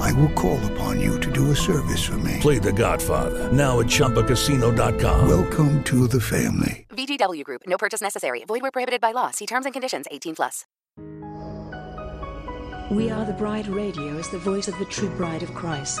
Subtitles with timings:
[0.00, 2.38] I will call upon you to do a service for me.
[2.40, 5.28] Play The Godfather now at ChumbaCasino.com.
[5.28, 6.86] Welcome to the family.
[6.90, 7.62] VGW Group.
[7.66, 8.44] No purchase necessary.
[8.46, 9.30] Void where prohibited by law.
[9.30, 10.06] See terms and conditions.
[10.10, 10.64] 18 plus.
[12.90, 16.00] We Are the Bride Radio is the voice of the true bride of Christ.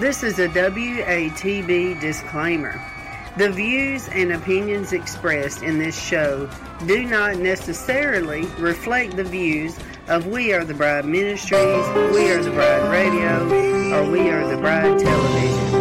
[0.00, 2.80] This is a WATB disclaimer.
[3.36, 6.48] The views and opinions expressed in this show
[6.86, 9.78] do not necessarily reflect the views
[10.08, 13.44] of We Are the Bride Ministries, We Are the Bride Radio,
[13.94, 15.71] or We Are the Bride Television.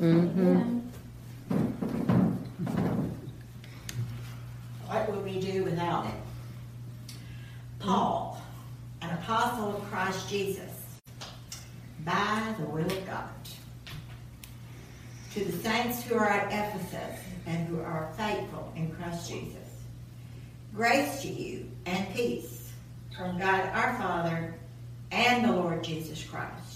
[0.00, 0.78] Mm-hmm.
[4.86, 7.14] What would we do without it?
[7.80, 8.40] Paul,
[9.02, 10.70] an apostle of Christ Jesus,
[12.04, 13.28] by the will of God,
[15.34, 19.68] to the saints who are at Ephesus and who are faithful in Christ Jesus,
[20.74, 22.70] grace to you and peace
[23.16, 24.54] from God our Father
[25.10, 26.67] and the Lord Jesus Christ.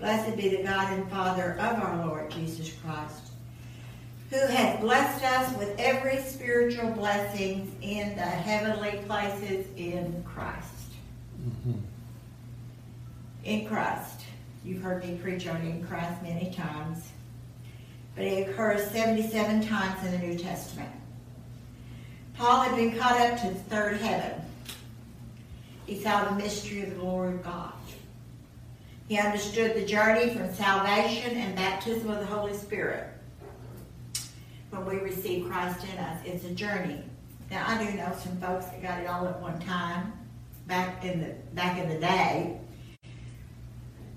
[0.00, 3.32] Blessed be the God and Father of our Lord Jesus Christ,
[4.30, 10.66] who hath blessed us with every spiritual blessing in the heavenly places in Christ.
[11.46, 11.78] Mm-hmm.
[13.44, 14.22] In Christ.
[14.64, 17.10] You've heard me preach on in Christ many times,
[18.14, 20.90] but it occurs 77 times in the New Testament.
[22.38, 24.40] Paul had been caught up to the third heaven.
[25.84, 27.72] He saw the mystery of the glory of God.
[29.10, 33.08] He understood the journey from salvation and baptism of the Holy Spirit.
[34.70, 37.02] When we receive Christ in us, it's a journey.
[37.50, 40.12] Now I do know some folks that got it all at one time,
[40.68, 42.60] back in the back in the day.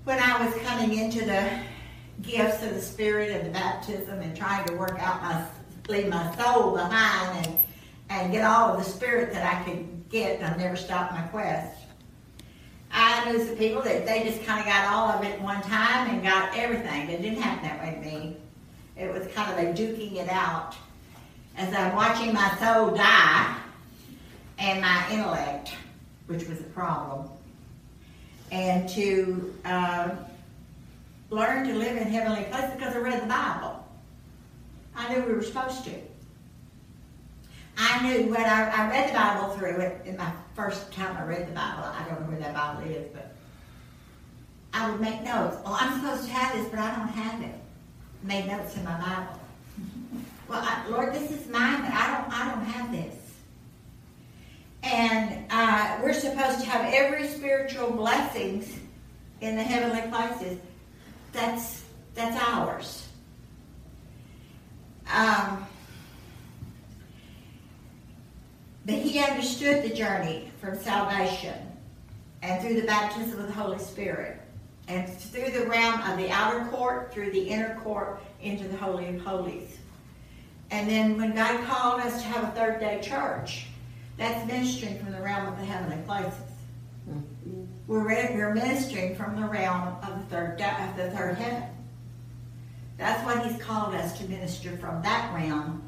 [0.04, 1.50] When I was coming into the
[2.22, 5.44] gifts of the Spirit and the baptism and trying to work out my
[5.88, 7.58] leave my soul behind and
[8.10, 11.22] and get all of the spirit that I could get, and I never stopped my
[11.22, 11.83] quest.
[12.94, 16.08] I knew some people that they just kind of got all of it one time
[16.08, 17.10] and got everything.
[17.10, 18.36] It didn't happen that way to me.
[18.96, 20.76] It was kind of a duking it out.
[21.56, 23.56] As I'm watching my soul die
[24.58, 25.72] and my intellect,
[26.28, 27.28] which was a problem,
[28.52, 30.10] and to uh,
[31.30, 33.84] learn to live in heavenly places because I read the Bible.
[34.94, 35.94] I knew we were supposed to.
[37.76, 41.24] I knew when I, I read the Bible through it, in my first time I
[41.24, 43.34] read the Bible, I don't know where that Bible is, but
[44.72, 45.56] I would make notes.
[45.64, 47.54] Well, I'm supposed to have this, but I don't have it.
[48.22, 49.40] Made notes in my Bible.
[50.48, 53.14] well, I, Lord, this is mine, but I don't, I don't have this.
[54.82, 58.70] And uh, we're supposed to have every spiritual blessings
[59.40, 60.58] in the heavenly places.
[61.32, 61.84] That's
[62.14, 63.08] that's ours.
[65.12, 65.66] Um,
[68.86, 71.56] but he understood the journey from salvation
[72.42, 74.40] and through the baptism of the Holy Spirit
[74.88, 79.08] and through the realm of the outer court, through the inner court, into the Holy
[79.08, 79.78] of Holies.
[80.70, 83.66] And then when God called us to have a third day church,
[84.16, 86.32] that's ministering from the realm of the heavenly places.
[87.08, 87.64] Mm-hmm.
[87.86, 91.68] We're, we're ministering from the realm of the third day of the third heaven.
[92.96, 95.82] That's what He's called us to minister from that realm.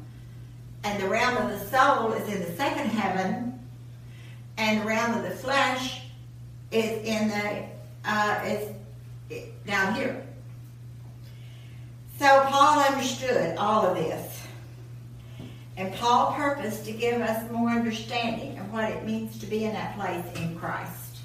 [0.87, 3.59] And the realm of the soul is in the second heaven,
[4.57, 6.01] and the realm of the flesh
[6.71, 7.65] is in the
[8.05, 8.73] uh, is
[9.65, 10.25] down here.
[12.17, 14.41] So Paul understood all of this.
[15.75, 19.73] And Paul purposed to give us more understanding of what it means to be in
[19.73, 21.17] that place in Christ.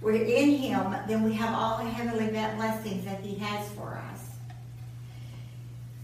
[0.00, 4.11] We're in Him, then we have all the heavenly blessings that He has for us.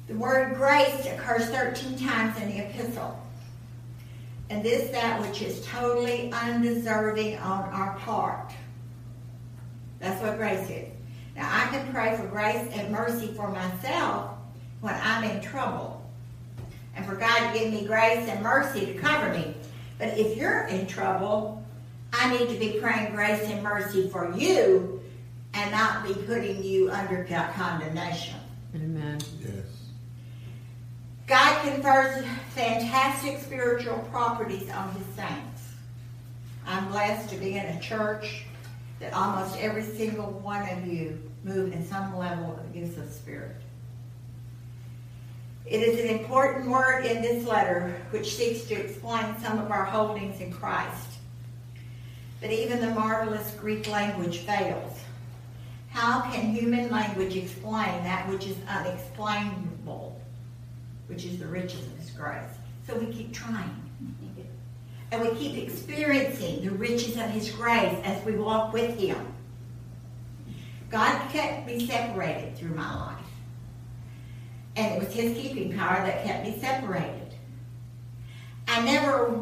[0.08, 3.20] The word grace occurs 13 times in the epistle.
[4.48, 8.52] And this that which is totally undeserving on our part.
[9.98, 10.88] That's what grace is.
[11.36, 14.30] Now I can pray for grace and mercy for myself
[14.80, 16.02] when I'm in trouble
[16.96, 19.54] and for God to give me grace and mercy to cover me.
[19.98, 21.62] But if you're in trouble,
[22.14, 25.02] I need to be praying grace and mercy for you
[25.52, 28.36] and not be putting you under condemnation.
[28.74, 29.18] Amen.
[29.40, 29.67] Yes.
[31.28, 35.74] God confers fantastic spiritual properties on his saints.
[36.66, 38.44] I'm blessed to be in a church
[38.98, 43.56] that almost every single one of you move in some level of gifts of spirit.
[45.66, 49.84] It is an important word in this letter which seeks to explain some of our
[49.84, 51.08] holdings in Christ.
[52.40, 54.98] But even the marvelous Greek language fails.
[55.90, 59.77] How can human language explain that which is unexplainable,
[61.08, 62.42] which is the riches of His grace?
[62.86, 63.82] So we keep trying.
[65.10, 69.34] And we keep experiencing the riches of His grace as we walk with Him.
[70.90, 73.18] God kept me separated through my life.
[74.76, 77.34] And it was his keeping power that kept me separated.
[78.68, 79.34] I never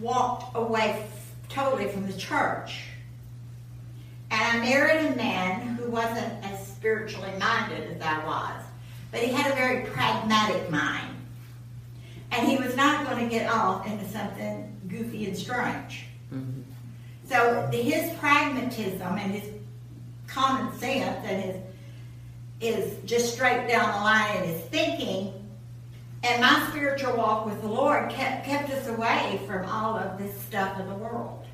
[0.00, 1.06] walked away
[1.48, 2.84] totally from the church.
[4.30, 8.62] And I married a man who wasn't as spiritually minded as I was,
[9.14, 11.14] but he had a very pragmatic mind.
[12.32, 16.06] And he was not going to get off into something goofy and strange.
[16.34, 16.62] Mm-hmm.
[17.28, 19.48] So his pragmatism and his
[20.26, 21.56] common sense and his
[22.60, 25.32] is just straight down the line in his thinking.
[26.24, 30.36] And my spiritual walk with the Lord kept, kept us away from all of this
[30.40, 31.46] stuff in the world.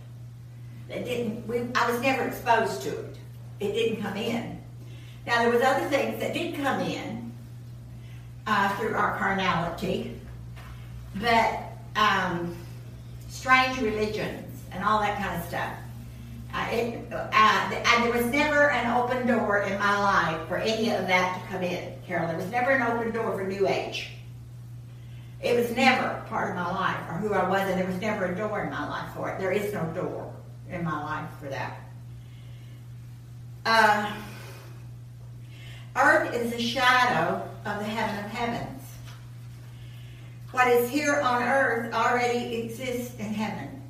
[0.89, 3.17] It didn't, we, I was never exposed to it.
[3.61, 4.63] It didn't come in.
[5.27, 7.20] Now, there was other things that did come in
[8.47, 10.21] uh, through our carnality,
[11.17, 11.61] but
[11.97, 12.57] um,
[13.29, 15.73] strange religions and all that kind of stuff.
[16.53, 21.07] Uh, it, uh, there was never an open door in my life for any of
[21.07, 22.27] that to come in, Carol.
[22.27, 24.11] There was never an open door for New Age.
[25.43, 28.27] It was never part of my life or who I was, and there was never
[28.27, 29.39] a door in my life for it.
[29.39, 30.33] There is no door
[30.69, 31.81] in my life for that.
[33.65, 34.13] Uh,
[35.97, 38.83] earth is a shadow of the heaven of heavens.
[40.51, 43.83] What is here on earth already exists in heaven.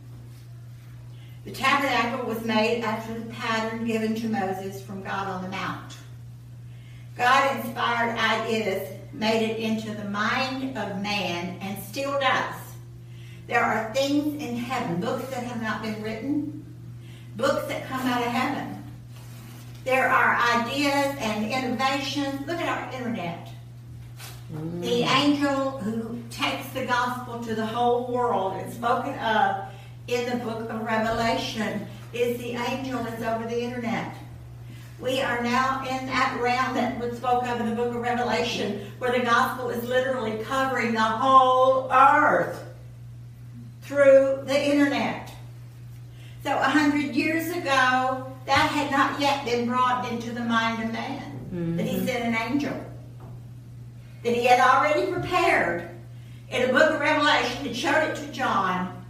[1.45, 5.97] The tabernacle was made after the pattern given to Moses from God on the Mount.
[7.17, 12.55] God inspired ideas made it into the mind of man and still does.
[13.47, 16.65] There are things in heaven, books that have not been written,
[17.37, 18.83] books that come out of heaven.
[19.85, 22.47] There are ideas and innovations.
[22.47, 23.49] Look at our internet.
[24.55, 24.81] Mm.
[24.81, 29.65] The angel who takes the gospel to the whole world and spoken of
[30.09, 34.15] in the book of Revelation is the angel that's over the internet.
[35.01, 38.87] We are now in that realm that was spoke of in the book of Revelation,
[38.99, 42.63] where the gospel is literally covering the whole earth
[43.83, 45.33] through the internet.
[46.45, 50.93] So a hundred years ago, that had not yet been brought into the mind of
[50.93, 51.23] man.
[51.53, 51.77] Mm-hmm.
[51.77, 52.85] That he sent an angel.
[54.23, 55.91] That he had already prepared
[56.51, 59.05] in the book of Revelation and showed it to John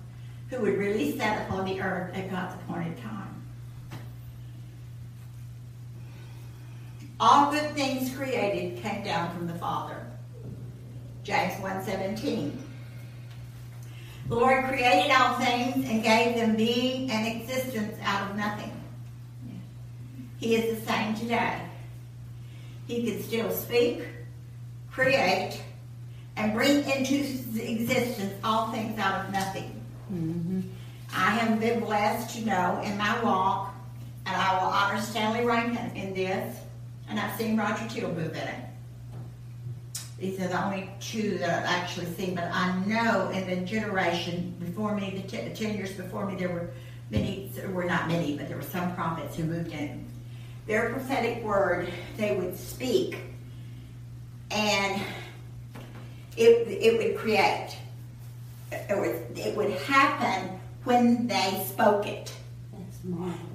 [0.50, 3.42] who would release that upon the earth at God's appointed time.
[7.20, 10.06] All good things created came down from the Father.
[11.22, 12.56] James 1.17.
[14.28, 18.72] The Lord created all things and gave them being and existence out of nothing.
[20.38, 21.60] He is the same today.
[22.86, 24.04] He can still speak,
[24.90, 25.60] create,
[26.36, 27.16] and bring into
[27.60, 29.80] existence all things out of nothing.
[30.12, 30.60] Mm-hmm.
[31.14, 33.74] I have been blessed to know in my walk,
[34.26, 36.56] and I will honor Stanley Rankin in this,
[37.08, 38.64] and I've seen Roger Teal move in it.
[40.18, 44.54] These are the only two that I've actually seen, but I know in the generation
[44.60, 46.70] before me, the t- ten years before me, there were
[47.10, 50.04] many, there were not many, but there were some prophets who moved in.
[50.66, 53.16] Their prophetic word, they would speak,
[54.50, 55.02] and
[56.36, 57.76] it, it would create.
[58.72, 62.32] It would, it would happen when they spoke it.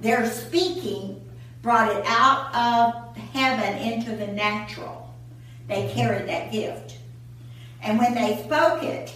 [0.00, 1.22] Their speaking
[1.62, 5.14] brought it out of heaven into the natural.
[5.68, 6.98] They carried that gift.
[7.82, 9.14] And when they spoke it,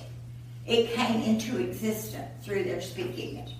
[0.66, 3.50] it came into existence through their speaking it.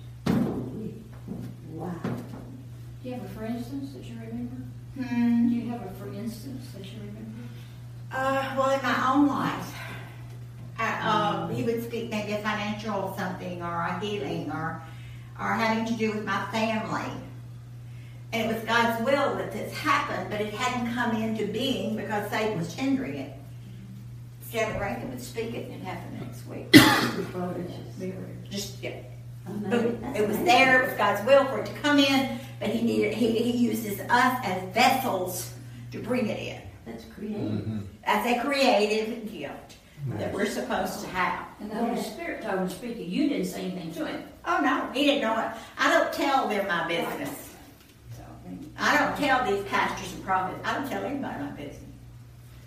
[1.69, 1.93] Wow.
[3.03, 4.55] Do you have a for instance that you remember?
[4.99, 5.49] Hmm.
[5.49, 7.10] Do you have a for instance that you remember?
[8.13, 9.73] Uh, well, in my own life,
[10.77, 14.81] I, um, he would speak maybe a financial something or a healing or
[15.39, 17.11] or having to do with my family.
[18.33, 22.29] And it was God's will that this happened, but it hadn't come into being because
[22.29, 23.33] Satan was hindering it.
[24.47, 26.67] Stanley Rankin would speak it and it happened next week.
[28.49, 28.97] Just, yeah.
[29.47, 30.03] Boom.
[30.15, 33.13] It was there, it was God's will for it to come in, but he needed,
[33.13, 35.53] he, he uses us as vessels
[35.91, 36.61] to bring it in.
[36.85, 37.80] That's creative.
[38.03, 39.77] As a creative gift
[40.17, 41.45] that we're supposed to have.
[41.59, 42.97] And the Holy Spirit told him to speak.
[42.97, 44.23] You didn't say anything to him.
[44.45, 45.47] Oh no, he didn't know it.
[45.77, 47.49] I don't tell them my business.
[48.77, 50.59] I don't tell these pastors and prophets.
[50.65, 51.83] I don't tell anybody my business.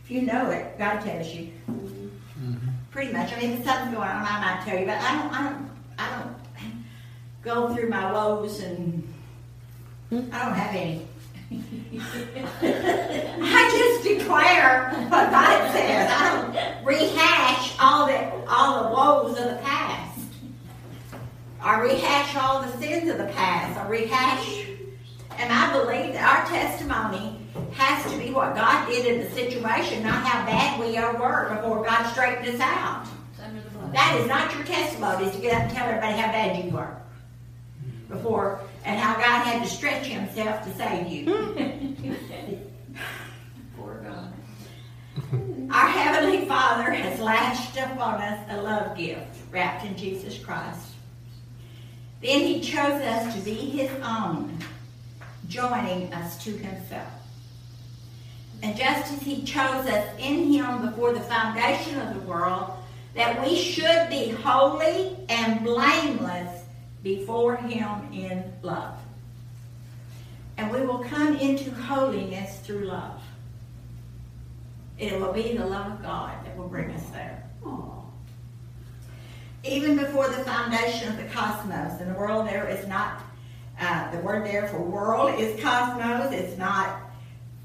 [0.05, 1.51] If you know it, God tells you.
[1.69, 2.69] Mm-hmm.
[2.93, 3.33] Pretty much.
[3.33, 5.33] I mean, if something's going on, I might tell you, but I don't.
[5.33, 5.71] I don't.
[5.99, 6.37] I don't
[7.43, 9.03] go through my woes and
[10.13, 11.07] I don't have any.
[12.73, 16.11] I just declare what God says.
[16.11, 20.21] I don't rehash all the all the woes of the past.
[21.61, 23.79] I rehash all the sins of the past.
[23.79, 24.67] I rehash,
[25.39, 27.41] and I believe that our testimony
[27.73, 31.85] has to be what God did in the situation, not how bad we were before
[31.85, 33.07] God straightened us out.
[33.43, 33.95] Under the blood.
[33.95, 36.71] That is not your testimony, is to get up and tell everybody how bad you
[36.71, 37.04] were
[38.09, 41.35] before, and how God had to stretch Himself to save you.
[41.35, 42.15] Hmm.
[43.77, 44.33] Poor God.
[45.71, 50.91] Our Heavenly Father has lashed upon us a love gift wrapped in Jesus Christ.
[52.23, 54.59] Then He chose us to be His own,
[55.49, 57.09] joining us to Himself.
[58.63, 62.71] And just as He chose us in Him before the foundation of the world,
[63.15, 66.64] that we should be holy and blameless
[67.05, 68.99] before Him in love.
[70.57, 73.21] And we will come into holiness through love.
[74.99, 77.43] It will be the love of God that will bring us there.
[79.65, 83.23] Even before the foundation of the cosmos, and the world there is not,
[83.81, 87.01] uh, the word there for world is cosmos, it's not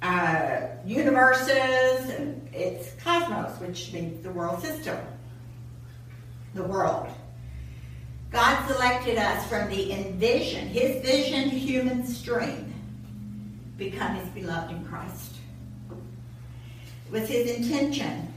[0.02, 2.10] uh, universes,
[2.54, 4.98] it's cosmos, which means the world system.
[6.56, 7.10] The world.
[8.32, 12.74] God selected us from the envision, his visioned human stream,
[13.78, 15.36] become his beloved in Christ.
[15.90, 18.32] It was his intention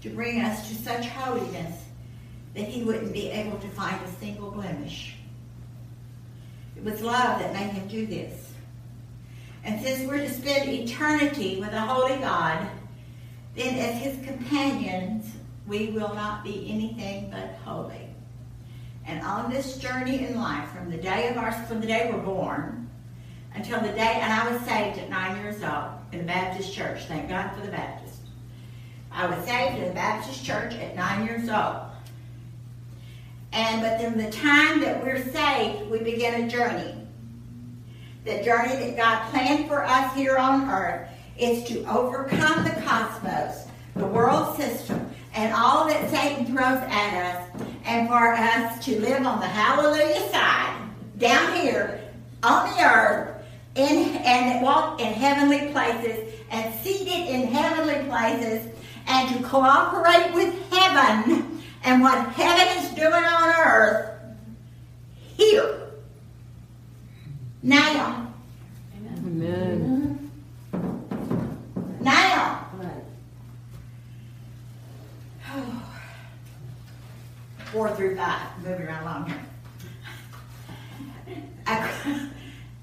[0.00, 1.84] to bring us to such holiness
[2.54, 5.14] that he wouldn't be able to find a single blemish.
[6.76, 8.52] It was love that made him do this.
[9.64, 12.66] And since we're to spend eternity with a holy God,
[13.54, 15.30] then as his companions,
[15.66, 18.01] we will not be anything but holy.
[19.06, 22.22] And on this journey in life, from the day of our from the day we're
[22.22, 22.88] born
[23.54, 27.04] until the day, and I was saved at nine years old in the Baptist church.
[27.04, 28.20] Thank God for the Baptist.
[29.10, 31.82] I was saved in the Baptist church at nine years old.
[33.52, 36.94] And but then the time that we're saved, we begin a journey.
[38.24, 43.66] The journey that God planned for us here on earth is to overcome the cosmos,
[43.96, 49.26] the world system, and all that Satan throws at us, and for us to live
[49.26, 50.76] on the hallelujah side,
[51.18, 52.00] down here
[52.42, 53.42] on the earth,
[53.74, 58.68] in, and walk in heavenly places, and seated in heavenly places,
[59.06, 64.20] and to cooperate with heaven and what heaven is doing on earth
[65.36, 65.88] here.
[67.62, 68.32] Now.
[69.24, 70.16] Mm-hmm.
[72.00, 72.61] Now.
[77.72, 78.46] Four through five.
[78.62, 79.40] Moving right along here.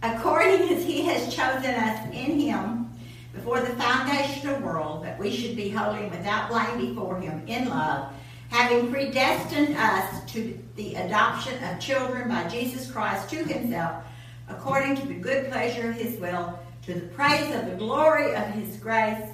[0.02, 2.90] According as he has chosen us in him
[3.34, 7.44] before the foundation of the world, that we should be holy without blame before him
[7.48, 8.12] in love,
[8.50, 14.04] having predestined us to the adoption of children by Jesus Christ to himself,
[14.48, 18.46] according to the good pleasure of his will, to the praise of the glory of
[18.48, 19.30] his grace,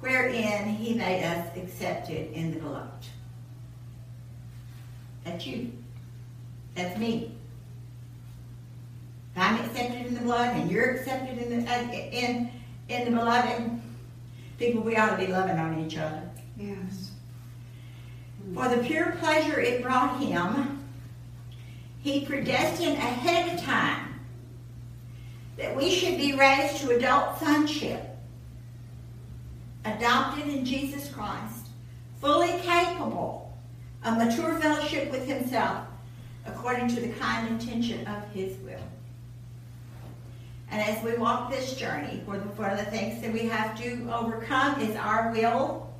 [0.00, 3.06] wherein he made us accepted in the beloved.
[5.26, 5.72] That's you.
[6.76, 7.32] That's me.
[9.34, 12.50] If I'm accepted in the blood and you're accepted in the uh, in
[12.88, 13.80] in the beloved,
[14.56, 16.22] people we ought to be loving on each other.
[16.56, 17.10] Yes.
[18.54, 20.84] For the pure pleasure it brought him,
[22.02, 24.20] he predestined ahead of time
[25.56, 28.16] that we should be raised to adult sonship,
[29.84, 31.66] adopted in Jesus Christ,
[32.20, 33.45] fully capable
[34.06, 35.86] of mature fellowship with himself,
[36.46, 38.80] according to the kind intention of his will.
[40.70, 44.80] And as we walk this journey, one of the things that we have to overcome
[44.80, 45.92] is our will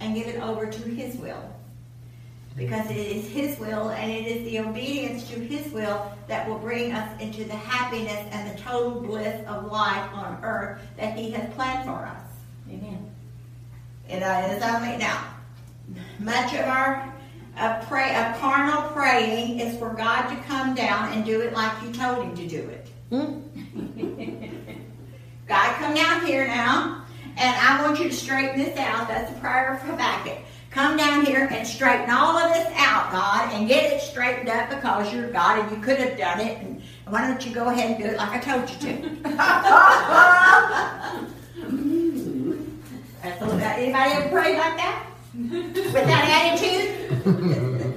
[0.00, 1.54] and give it over to his will
[2.56, 6.58] because it is His will and it is the obedience to His will that will
[6.58, 11.30] bring us into the happiness and the total bliss of life on earth that He
[11.32, 12.22] has planned for us.
[12.70, 13.10] Amen.
[14.08, 15.24] And uh, it's only now.
[16.20, 17.13] Much of our
[17.56, 21.72] uh, pray, of carnal praying is for God to come down and do it like
[21.82, 22.88] you told Him to do it.
[25.46, 27.04] God, come down here now,
[27.36, 29.08] and I want you to straighten this out.
[29.08, 30.38] That's the prayer of Habakkuk.
[30.70, 34.70] Come down here and straighten all of this out, God, and get it straightened up
[34.70, 36.58] because you're God and you could have done it.
[36.58, 39.10] And why don't you go ahead and do it like I told you to?
[43.24, 45.06] A anybody ever pray like that?
[45.34, 47.03] With that attitude?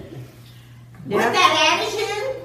[1.06, 2.44] With that attitude?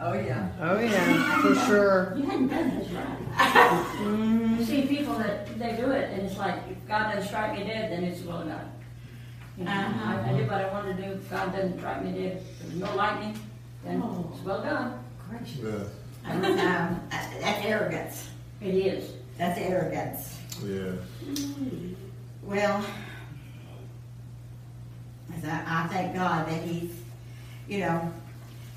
[0.00, 0.48] Oh yeah.
[0.60, 2.14] Oh yeah, for sure.
[2.16, 4.56] You hadn't done this right.
[4.58, 7.64] You see people that, they do it, and it's like, if God doesn't strike me
[7.64, 8.70] dead, then it's well done.
[9.58, 10.16] You know, Uh-huh.
[10.24, 12.74] I, I did what I wanted to do, if God doesn't strike me dead, there's
[12.76, 13.38] no lightning,
[13.84, 15.02] then it's well done.
[15.62, 15.84] Yeah,
[16.26, 18.28] Um, that's arrogance.
[18.60, 19.12] It is.
[19.38, 20.38] That's arrogance.
[20.64, 20.92] yeah.
[22.42, 22.84] Well,
[25.44, 26.90] I, I thank God that He's,
[27.68, 28.12] you know,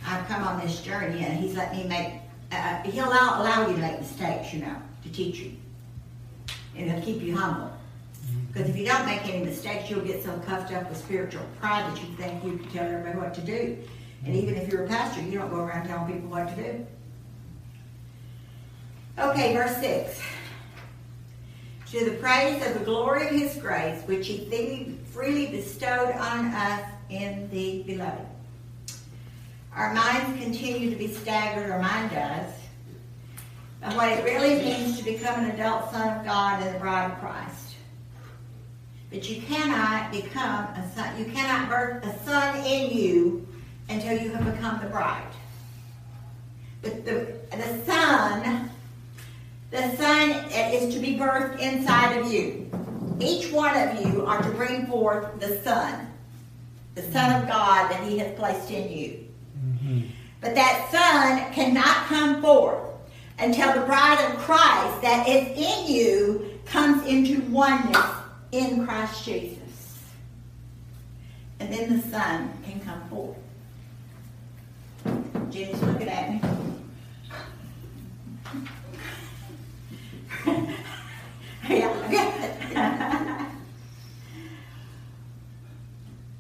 [0.05, 2.13] I've come on this journey and He's let me make,
[2.51, 5.53] uh, He'll allow, allow you to make mistakes, you know, to teach you.
[6.75, 7.71] And He'll keep you humble.
[8.51, 11.91] Because if you don't make any mistakes, you'll get so cuffed up with spiritual pride
[11.91, 13.77] that you think you can tell everybody what to do.
[14.25, 16.87] And even if you're a pastor, you don't go around telling people what to do.
[19.19, 20.21] Okay, verse 6
[21.93, 26.81] to the praise of the glory of his grace, which he freely- bestowed on us
[27.11, 28.25] in the beloved.
[29.75, 32.51] Our minds continue to be staggered, or mine does,
[33.83, 37.11] of what it really means to become an adult son of God and the bride
[37.11, 37.75] of Christ.
[39.11, 43.47] But you cannot become a son, you cannot birth a son in you
[43.87, 45.31] until you have become the bride.
[46.81, 48.71] But the, the son
[49.73, 52.69] the Son is to be birthed inside of you.
[53.19, 56.07] Each one of you are to bring forth the Son,
[56.93, 59.25] the Son of God that He has placed in you.
[59.57, 60.01] Mm-hmm.
[60.41, 62.83] But that Son cannot come forth
[63.39, 68.05] until the bride of Christ that is in you comes into oneness
[68.51, 70.03] in Christ Jesus.
[71.59, 73.37] And then the Son can come forth.
[75.49, 76.41] Jenny's looking at me.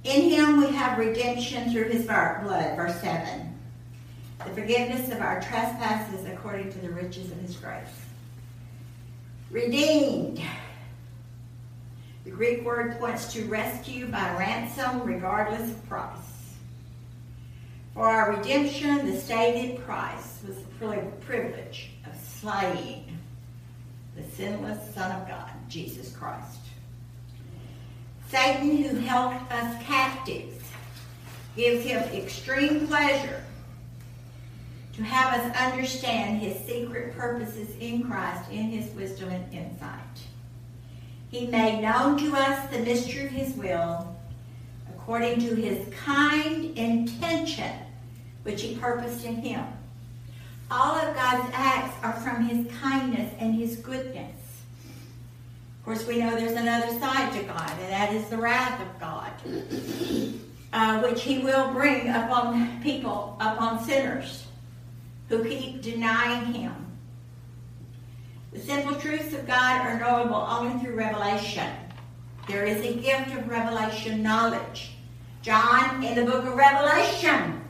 [0.03, 3.57] In him we have redemption through his blood, verse 7.
[4.39, 7.87] The forgiveness of our trespasses according to the riches of his grace.
[9.49, 10.41] Redeemed.
[12.25, 16.09] The Greek word points to rescue by ransom regardless of price.
[17.93, 23.12] For our redemption, the stated price was the privilege of slaying
[24.15, 26.59] the sinless Son of God, Jesus Christ.
[28.29, 30.63] Satan, who held us captives,
[31.55, 33.43] gives him extreme pleasure
[34.93, 39.99] to have us understand his secret purposes in Christ in his wisdom and insight.
[41.29, 44.15] He made known to us the mystery of his will
[44.89, 47.71] according to his kind intention,
[48.43, 49.65] which he purposed in him.
[50.75, 54.35] All of God's acts are from his kindness and his goodness.
[55.77, 58.99] Of course, we know there's another side to God, and that is the wrath of
[58.99, 59.31] God.
[60.73, 64.47] uh, which he will bring upon people, upon sinners
[65.29, 66.73] who keep denying him.
[68.51, 71.71] The simple truths of God are knowable only through revelation.
[72.47, 74.95] There is a gift of revelation knowledge.
[75.43, 77.61] John, in the book of Revelation,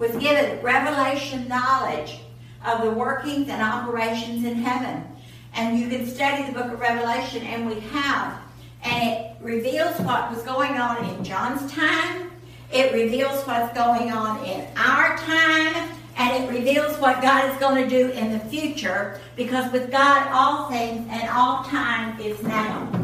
[0.00, 2.18] was given revelation knowledge
[2.64, 5.04] of the workings and operations in heaven.
[5.54, 8.40] And you can study the book of Revelation, and we have.
[8.82, 12.30] And it reveals what was going on in John's time.
[12.72, 15.90] It reveals what's going on in our time.
[16.16, 19.20] And it reveals what God is going to do in the future.
[19.36, 23.03] Because with God, all things and all time is now.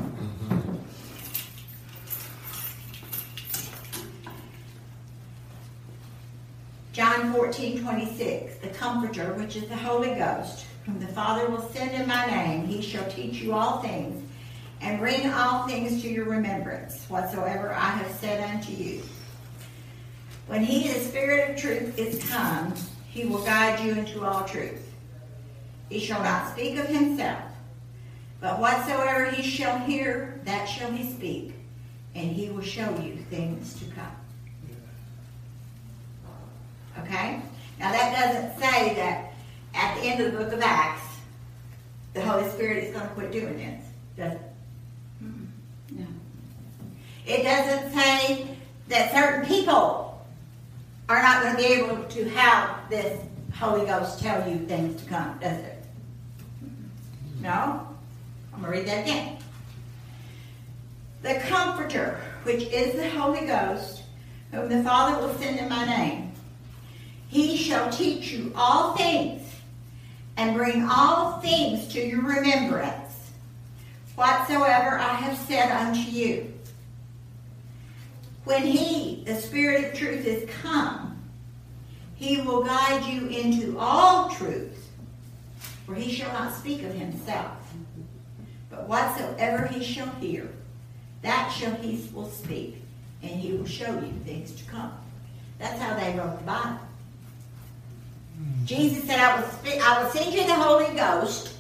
[7.01, 11.93] John 14, 26, the Comforter, which is the Holy Ghost, whom the Father will send
[11.93, 14.23] in my name, he shall teach you all things,
[14.83, 19.01] and bring all things to your remembrance, whatsoever I have said unto you.
[20.47, 22.75] When he, the Spirit of truth, is come,
[23.09, 24.93] he will guide you into all truth.
[25.89, 27.45] He shall not speak of himself,
[28.43, 31.55] but whatsoever he shall hear, that shall he speak,
[32.15, 34.20] and he will show you things to come.
[36.99, 37.41] Okay?
[37.79, 39.33] Now that doesn't say that
[39.75, 41.17] at the end of the book of Acts,
[42.13, 43.85] the Holy Spirit is going to quit doing this,
[44.17, 44.41] does it?
[45.93, 46.07] No.
[47.27, 48.49] It doesn't say
[48.89, 50.21] that certain people
[51.09, 53.21] are not going to be able to have this
[53.55, 55.85] Holy Ghost tell you things to come, does it?
[57.41, 57.87] No?
[58.53, 59.39] I'm going to read that again.
[61.23, 64.03] The Comforter, which is the Holy Ghost,
[64.53, 66.30] whom the Father will send in my name,
[67.31, 69.43] he shall teach you all things
[70.37, 73.31] and bring all things to your remembrance,
[74.17, 76.53] whatsoever I have said unto you.
[78.43, 81.23] When he, the Spirit of truth, is come,
[82.17, 84.91] he will guide you into all truth,
[85.87, 87.53] for he shall not speak of himself.
[88.71, 90.49] But whatsoever he shall hear,
[91.23, 92.83] that shall he will speak,
[93.23, 94.93] and he will show you things to come.
[95.61, 96.81] That's how they wrote the Bible.
[98.65, 101.57] Jesus said, I will, speak, I will send you the Holy Ghost,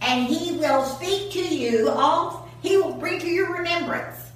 [0.00, 4.30] and he will speak to you all, he will bring to your remembrance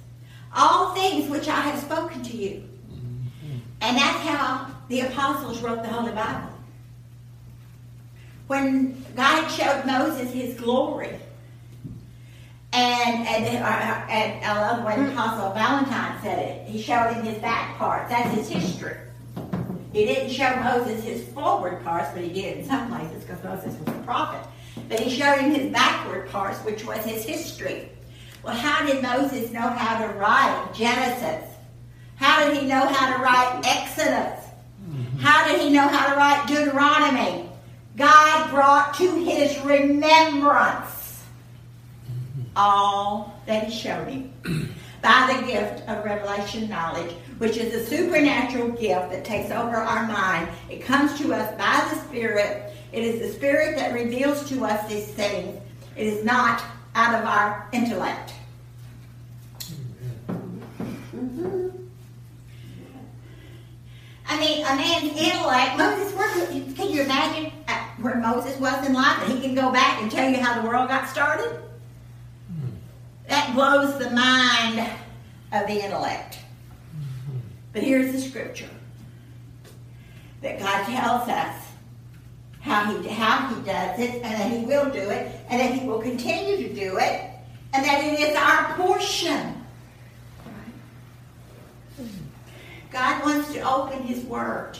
[0.55, 2.63] all things which I have spoken to you.
[3.81, 6.49] And that's how the apostles wrote the Holy Bible.
[8.47, 11.19] When God showed Moses his glory,
[12.71, 17.37] and, and, uh, and I love when Apostle Valentine said it, he showed him his
[17.39, 18.09] back part.
[18.09, 18.97] That's his history.
[19.95, 23.79] He didn't show Moses his forward parts, but he did in some places because Moses
[23.79, 24.45] was a prophet.
[24.89, 27.87] But he showed him his backward parts, which was his history.
[28.43, 31.49] Well, how did Moses know how to write Genesis?
[32.17, 34.43] How did he know how to write Exodus?
[35.21, 37.49] How did he know how to write Deuteronomy?
[37.95, 41.23] God brought to his remembrance
[42.57, 44.33] all that he showed him
[45.01, 50.07] by the gift of revelation knowledge which is a supernatural gift that takes over our
[50.07, 50.47] mind.
[50.69, 52.73] It comes to us by the Spirit.
[52.91, 55.59] It is the Spirit that reveals to us these things.
[55.95, 56.63] It is not
[56.95, 58.33] out of our intellect.
[61.15, 61.69] Mm-hmm.
[64.27, 67.51] I mean, a man's intellect, Moses, can you imagine
[68.01, 70.67] where Moses was in life and he can go back and tell you how the
[70.67, 71.59] world got started?
[73.27, 74.87] That blows the mind
[75.51, 76.39] of the intellect.
[77.75, 78.69] But here's the scripture
[80.41, 81.61] that God tells us
[82.61, 85.85] how he, how he does it, and that he will do it, and that he
[85.85, 87.29] will continue to do it,
[87.73, 89.61] and that it is our portion.
[92.91, 94.79] God wants to open his word.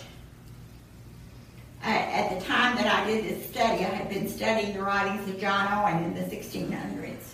[1.83, 5.27] Uh, at the time that I did this study, I had been studying the writings
[5.27, 7.33] of John Owen in the 1600s.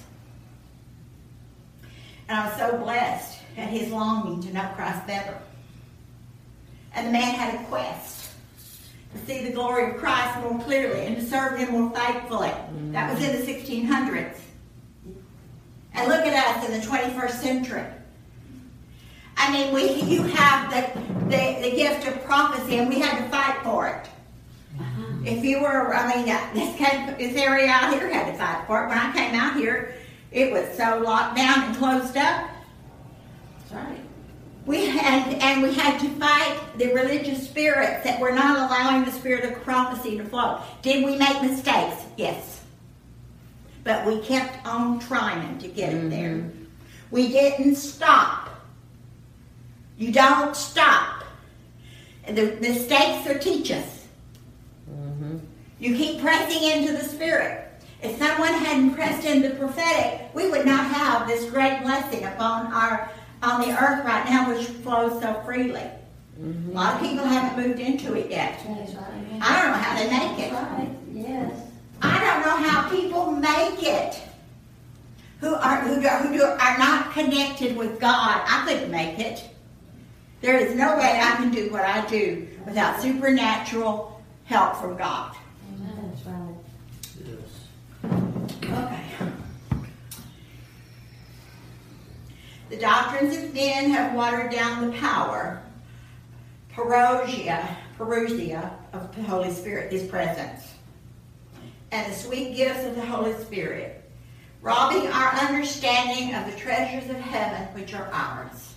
[2.28, 5.39] And I was so blessed at his longing to know Christ better.
[6.93, 8.32] And the man had a quest
[9.13, 12.49] to see the glory of Christ more clearly and to serve him more faithfully.
[12.49, 12.91] Mm-hmm.
[12.93, 14.38] That was in the 1600s.
[15.93, 17.86] And look at us in the 21st century.
[19.38, 23.30] I mean, we you have the, the, the gift of prophecy, and we had to
[23.30, 24.08] fight for it.
[25.25, 28.84] If you were, I mean, this, came, this area out here had to fight for
[28.84, 28.89] it.
[28.89, 29.95] When I came out here,
[30.32, 32.49] it was so locked down and closed up.
[33.60, 34.01] That's right.
[34.65, 39.12] We had, and we had to fight the religious spirits that were not allowing the
[39.12, 40.62] spirit of prophecy to flow.
[40.82, 42.06] Did we make mistakes?
[42.15, 42.62] Yes.
[43.84, 46.36] But we kept on trying to get it there.
[46.36, 46.65] Mm-hmm.
[47.10, 48.50] We didn't stop.
[49.97, 51.24] You don't stop.
[52.24, 54.02] And the mistakes are teach us.
[55.82, 57.67] You keep pressing into the Spirit.
[58.04, 62.71] If someone hadn't pressed into the prophetic, we would not have this great blessing upon
[62.71, 63.10] our
[63.41, 65.89] on the earth right now, which flows so freely.
[66.39, 66.69] Mm-hmm.
[66.69, 68.60] A lot of people haven't moved into it yet.
[68.67, 69.39] Right.
[69.41, 70.54] I don't know how they make it.
[70.54, 71.67] Right, yes.
[72.01, 74.21] I don't know how people make it
[75.39, 78.41] who are who, do, who do, are not connected with God.
[78.47, 79.43] I couldn't make it.
[80.41, 85.36] There is no way I can do what I do without supernatural help from God.
[92.71, 95.62] The doctrines of men have watered down the power,
[96.73, 100.71] parousia, parousia of the Holy Spirit, His presence,
[101.91, 104.10] and the sweet gifts of the Holy Spirit,
[104.62, 108.73] robbing our understanding of the treasures of heaven which are ours.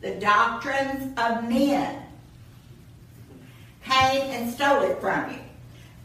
[0.00, 2.02] The doctrines of men
[3.84, 5.38] came and stole it from you.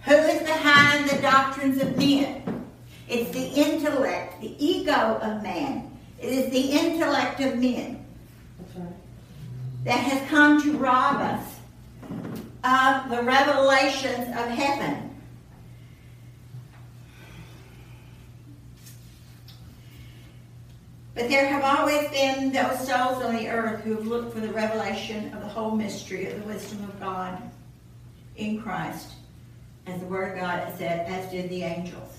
[0.03, 2.65] Who is behind the doctrines of men?
[3.08, 5.92] It's the intellect, the ego of man.
[6.24, 8.06] It is the intellect of men
[9.84, 11.60] that has come to rob us
[12.64, 15.14] of the revelations of heaven.
[21.14, 24.54] But there have always been those souls on the earth who have looked for the
[24.54, 27.38] revelation of the whole mystery of the wisdom of God
[28.38, 29.10] in Christ.
[29.88, 32.18] As the Word of God has said, as did the angels.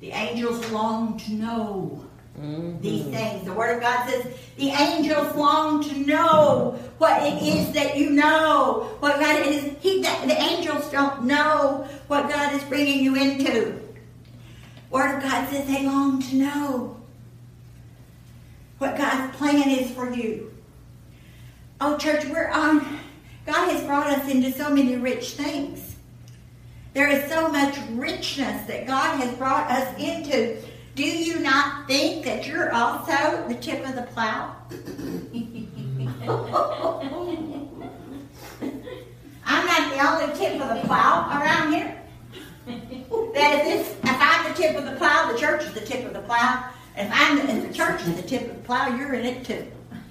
[0.00, 2.04] The angels long to know
[2.36, 3.44] these things.
[3.44, 8.10] The Word of God says the angels long to know what it is that you
[8.10, 8.96] know.
[9.00, 9.76] What God is.
[9.80, 13.80] He, the, the angels don't know what God is bringing you into.
[14.90, 16.96] Word of God says they long to know
[18.78, 20.52] what God's plan is for you.
[21.80, 22.98] Oh, church, we're on.
[23.46, 25.96] God has brought us into so many rich things.
[26.94, 30.62] There is so much richness that God has brought us into.
[30.94, 34.54] Do you not think that you're also the tip of the plow?
[39.44, 42.00] I'm not the only tip of the plow around here.
[42.66, 46.06] That if, this, if I'm the tip of the plow, the church is the tip
[46.06, 46.70] of the plow.
[46.96, 49.44] If I'm the, if the church is the tip of the plow, you're in it
[49.44, 49.66] too.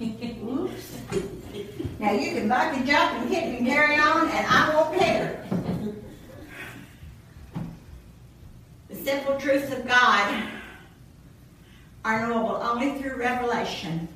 [1.98, 5.46] now you can buck and jump and kick and carry on, and I won't care.
[8.90, 10.46] The simple truths of God
[12.04, 14.08] are knowable only through revelation.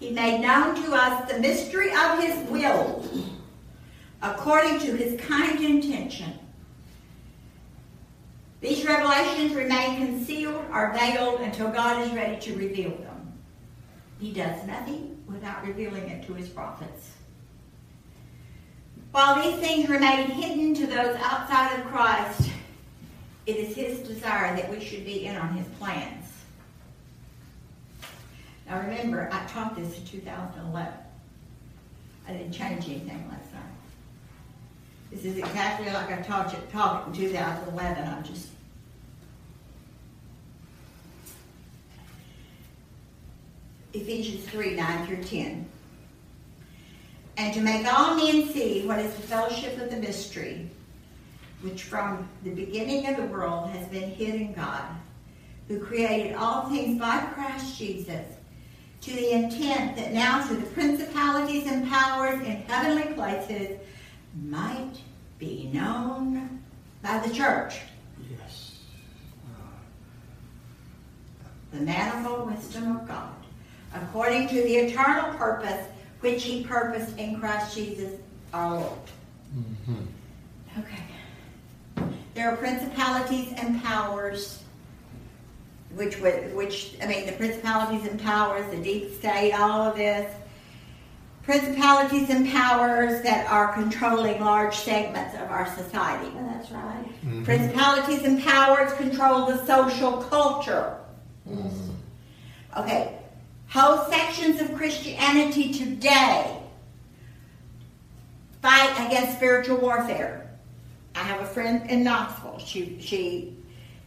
[0.00, 3.08] He made known to us the mystery of His will
[4.22, 6.32] according to His kind intention.
[8.60, 13.32] These revelations remain concealed or veiled until God is ready to reveal them.
[14.18, 17.12] He does nothing without revealing it to His prophets.
[19.12, 22.50] While these things remain hidden to those outside of Christ,
[23.46, 26.25] it is His desire that we should be in on His plans.
[28.68, 30.92] Now remember, I taught this in 2011.
[32.28, 33.62] I didn't change anything last time.
[35.10, 38.08] This is exactly like I taught it, taught it in 2011.
[38.08, 38.48] I'm just
[43.94, 45.66] Ephesians 3 9 through 10.
[47.38, 50.68] And to make all men see what is the fellowship of the mystery,
[51.60, 54.84] which from the beginning of the world has been hid in God,
[55.68, 58.26] who created all things by Christ Jesus,
[59.06, 63.78] to the intent that now through the principalities and powers in heavenly places
[64.42, 64.94] might
[65.38, 66.60] be known
[67.02, 67.76] by the church.
[68.28, 68.80] Yes.
[71.72, 73.32] the manifold wisdom of God,
[73.94, 75.86] according to the eternal purpose
[76.18, 78.12] which He purposed in Christ Jesus
[78.52, 78.98] our Lord.
[79.56, 80.80] Mm-hmm.
[80.80, 82.10] Okay.
[82.34, 84.64] There are principalities and powers,
[85.96, 90.32] which would, which I mean, the principalities and powers, the deep state, all of this.
[91.42, 96.30] Principalities and powers that are controlling large segments of our society.
[96.36, 97.04] Oh, that's right.
[97.24, 97.44] Mm-hmm.
[97.44, 100.98] Principalities and powers control the social culture.
[101.48, 101.90] Mm-hmm.
[102.78, 103.18] Okay,
[103.68, 106.60] whole sections of Christianity today
[108.60, 110.50] fight against spiritual warfare.
[111.14, 112.58] I have a friend in Knoxville.
[112.58, 113.55] She she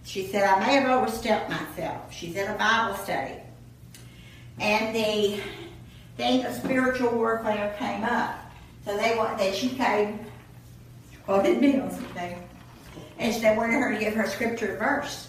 [0.09, 2.11] she said I may have overstepped myself.
[2.11, 3.35] She's in a Bible study,
[4.59, 5.39] and the
[6.17, 8.35] thing of spiritual warfare came up.
[8.85, 10.25] So they want that she came
[11.25, 12.43] quoted me on something,
[13.19, 15.27] and they wanted her to give her scripture verse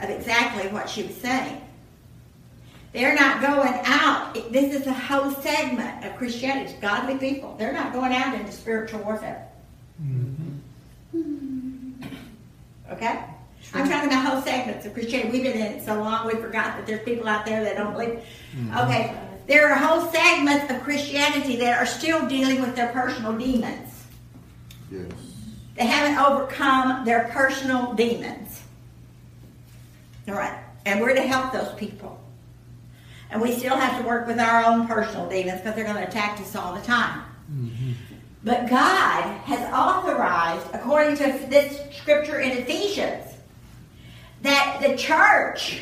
[0.00, 1.60] of exactly what she was saying.
[2.92, 4.32] They're not going out.
[4.52, 7.56] This is a whole segment of Christianity, godly people.
[7.58, 9.48] They're not going out into spiritual warfare.
[10.00, 10.52] Mm-hmm.
[12.92, 13.24] Okay?
[13.74, 15.30] I'm talking about whole segments of Christianity.
[15.30, 17.92] We've been in it so long we forgot that there's people out there that don't
[17.92, 18.22] believe.
[18.54, 18.78] Mm-hmm.
[18.78, 24.04] Okay, there are whole segments of Christianity that are still dealing with their personal demons.
[24.90, 25.10] Yes.
[25.76, 28.62] They haven't overcome their personal demons.
[30.28, 32.20] All right, and we're to help those people.
[33.30, 36.08] And we still have to work with our own personal demons because they're going to
[36.08, 37.22] attack us all the time.
[37.52, 37.92] Mm-hmm.
[38.44, 43.35] But God has authorized, according to this scripture in Ephesians,
[44.46, 45.80] that the church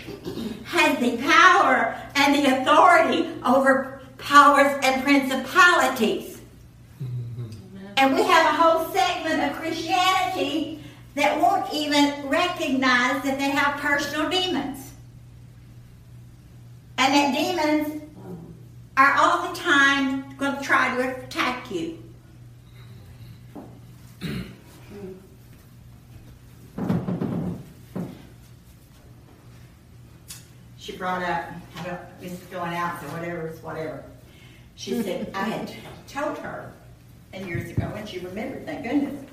[0.65, 6.41] has the power and the authority over powers and principalities.
[7.03, 7.45] Mm-hmm.
[7.99, 10.83] And we have a whole segment of Christianity
[11.15, 14.93] that won't even recognize that they have personal demons.
[16.97, 18.37] And that demons mm.
[18.97, 22.04] are all the time going to try to attack you.
[30.99, 34.05] Brought up, this is going out, so whatever, whatever.
[34.77, 35.75] She said, I had
[36.09, 36.73] told her,
[37.35, 39.25] years ago, and she remembered, thank goodness,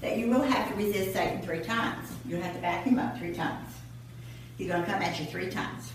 [0.00, 2.08] that you will have to resist Satan three times.
[2.26, 3.68] You'll have to back him up three times.
[4.58, 5.92] He's going to come at you three times.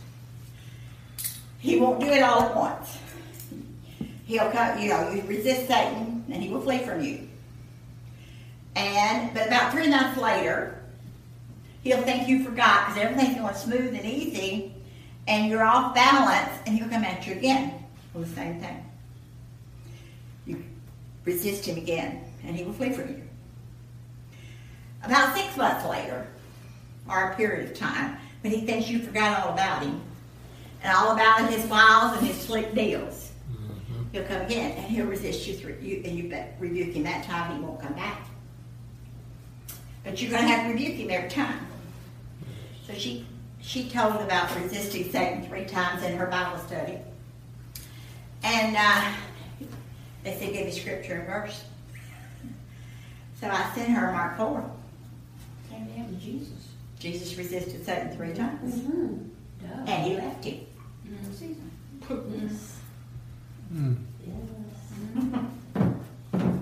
[1.59, 2.97] He won't do it all at once.
[4.25, 7.27] He'll come, you know, you resist Satan, and he will flee from you.
[8.75, 10.79] And but about three months later,
[11.83, 14.73] he'll think you forgot because everything's going smooth and easy,
[15.29, 17.73] and you're off balance, and he'll come at you again
[18.11, 18.83] for the same thing.
[20.47, 20.63] You
[21.23, 23.21] resist him again, and he will flee from you.
[25.03, 26.27] About six months later,
[27.07, 30.01] or a period of time, when he thinks you forgot all about him,
[30.81, 34.03] and all about his wiles and his slick deals, mm-hmm.
[34.11, 37.55] he'll come again, and he'll resist you, through, you and you rebuke him that time,
[37.55, 38.25] he won't come back.
[40.03, 41.67] But you're going to have to rebuke him every time.
[42.87, 43.27] So she
[43.61, 46.97] she told about resisting Satan three times in her Bible study.
[48.43, 49.11] And uh,
[50.23, 51.63] they said, give me scripture and verse.
[53.39, 54.71] So I sent her Mark 4.
[55.69, 56.69] Same name as Jesus.
[56.99, 58.75] Jesus resisted Satan three times.
[58.75, 59.15] Mm-hmm.
[59.61, 59.91] Duh.
[59.91, 60.65] And he left him.
[61.07, 61.61] Mm, Caesar.
[62.41, 62.75] Yes.
[64.25, 64.49] Yes.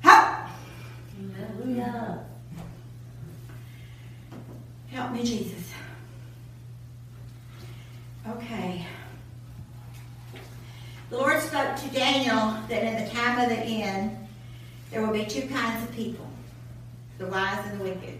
[0.00, 0.48] Help!
[1.36, 2.24] Hallelujah.
[4.88, 5.72] Help me, Jesus.
[8.28, 8.84] Okay.
[11.10, 14.16] The Lord spoke to Daniel that in the time of the end,
[14.90, 16.26] there will be two kinds of people
[17.18, 18.18] the wise and the wicked.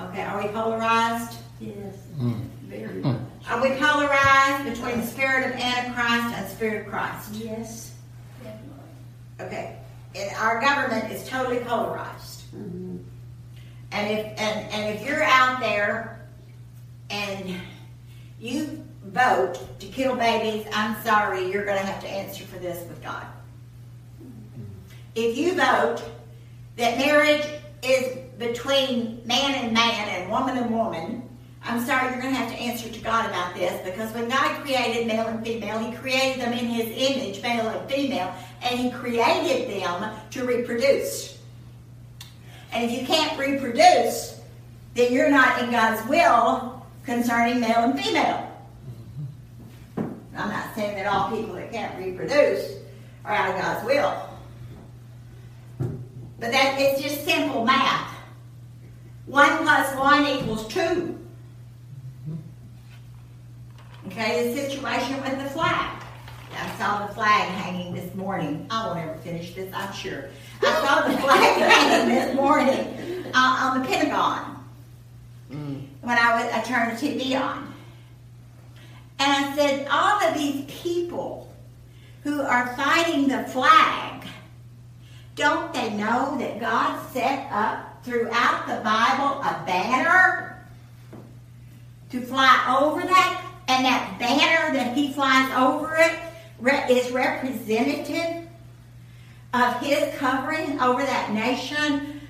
[0.00, 1.38] Okay, are we polarized?
[1.60, 1.94] Yes.
[2.64, 3.20] Very much.
[3.48, 7.32] Are we polarized between the spirit of Antichrist and the spirit of Christ?
[7.34, 7.92] Yes.
[8.42, 8.80] Definitely.
[9.40, 9.76] Okay.
[10.16, 12.42] And our government is totally polarized.
[12.54, 12.96] Mm-hmm.
[13.92, 16.26] And if and, and if you're out there
[17.10, 17.54] and
[18.40, 18.79] you
[19.12, 23.02] vote to kill babies, I'm sorry, you're going to have to answer for this with
[23.02, 23.26] God.
[25.14, 26.02] If you vote
[26.76, 27.44] that marriage
[27.82, 31.28] is between man and man and woman and woman,
[31.62, 34.62] I'm sorry, you're going to have to answer to God about this because when God
[34.62, 38.90] created male and female, He created them in His image, male and female, and He
[38.90, 41.38] created them to reproduce.
[42.72, 44.40] And if you can't reproduce,
[44.94, 48.49] then you're not in God's will concerning male and female.
[50.80, 52.76] That all people that can't reproduce
[53.24, 54.28] are out of God's will.
[56.38, 58.14] But that it's just simple math.
[59.26, 61.18] One plus one equals two.
[64.06, 66.02] Okay, the situation with the flag.
[66.56, 68.66] I saw the flag hanging this morning.
[68.70, 70.30] I won't ever finish this, I'm sure.
[70.62, 74.50] I saw the flag hanging this morning uh, on the Pentagon
[76.02, 77.69] when I, was, I turned the TV on.
[79.20, 81.54] And I said, all of these people
[82.24, 84.26] who are fighting the flag,
[85.36, 90.64] don't they know that God set up throughout the Bible a banner
[92.10, 93.46] to fly over that?
[93.68, 98.48] And that banner that he flies over it is representative
[99.52, 102.20] of his covering over that nation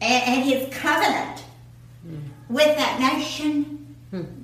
[0.00, 1.44] and, and his covenant
[2.02, 2.18] hmm.
[2.48, 3.96] with that nation.
[4.10, 4.39] Hmm.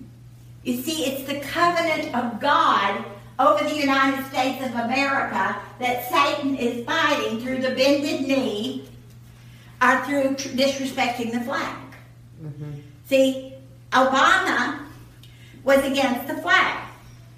[0.67, 3.05] You see, it's the covenant of God
[3.39, 8.89] over the United States of America that Satan is fighting through the bended knee
[9.81, 11.77] or through tr- disrespecting the flag.
[12.43, 12.81] Mm-hmm.
[13.05, 13.55] See,
[13.93, 14.81] Obama
[15.63, 16.83] was against the flag.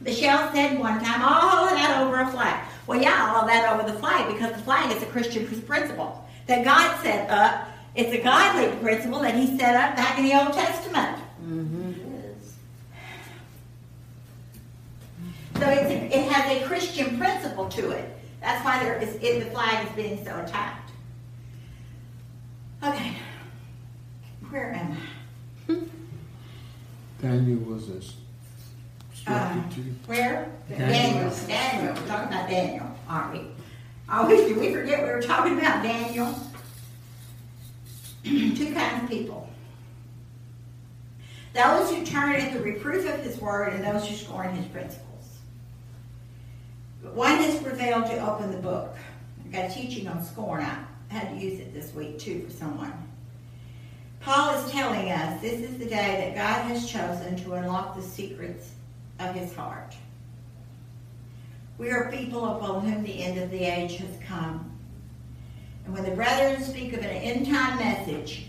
[0.01, 2.67] Michelle said one time, oh, all of that over a flag.
[2.87, 6.27] Well, yeah, all of that over the flag because the flag is a Christian principle
[6.47, 7.69] that God set up.
[7.95, 11.19] It's a godly principle that He set up back in the Old Testament.
[15.59, 18.17] So it's, it has a Christian principle to it.
[18.41, 20.93] That's why there is, it, the flag is being so attacked.
[22.83, 23.17] Okay,
[24.51, 24.97] where am
[25.69, 25.75] I?
[27.21, 28.15] Daniel was this.
[29.27, 29.55] Uh,
[30.07, 30.49] where?
[30.69, 30.89] Daniel.
[30.89, 31.37] Daniel.
[31.49, 31.95] Daniel.
[31.95, 33.41] We're talking about Daniel, aren't we?
[34.09, 36.33] Always do we forget we were talking about Daniel?
[38.25, 39.51] Two kinds of people.
[41.53, 45.08] Those who turn in the reproof of his word and those who scorn his principles.
[47.03, 48.97] One has prevailed to open the book.
[49.45, 50.63] I got a teaching on scorn.
[50.63, 52.93] I had to use it this week too for someone.
[54.21, 58.03] Paul is telling us this is the day that God has chosen to unlock the
[58.03, 58.73] secrets
[59.21, 59.95] of his heart.
[61.79, 64.77] We are people upon whom the end of the age has come.
[65.85, 68.47] And when the brethren speak of an end time message,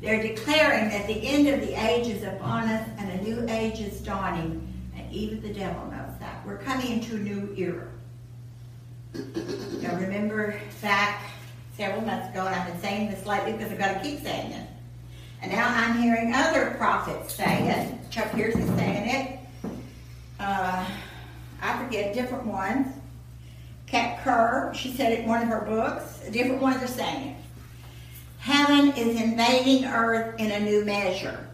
[0.00, 3.80] they're declaring that the end of the age is upon us and a new age
[3.80, 4.60] is dawning.
[4.96, 5.93] And even the devil.
[6.46, 7.86] We're coming into a new era.
[9.80, 11.22] Now remember back
[11.76, 14.52] several months ago, and I've been saying this lately because I've got to keep saying
[14.52, 14.68] it.
[15.40, 18.10] And now I'm hearing other prophets say it.
[18.10, 19.70] Chuck Pierce is saying it.
[20.38, 20.86] Uh,
[21.62, 22.88] I forget different ones.
[23.86, 26.20] Kat Kerr, she said it in one of her books.
[26.30, 27.36] Different ones are saying it.
[28.38, 31.46] Heaven is invading earth in a new measure.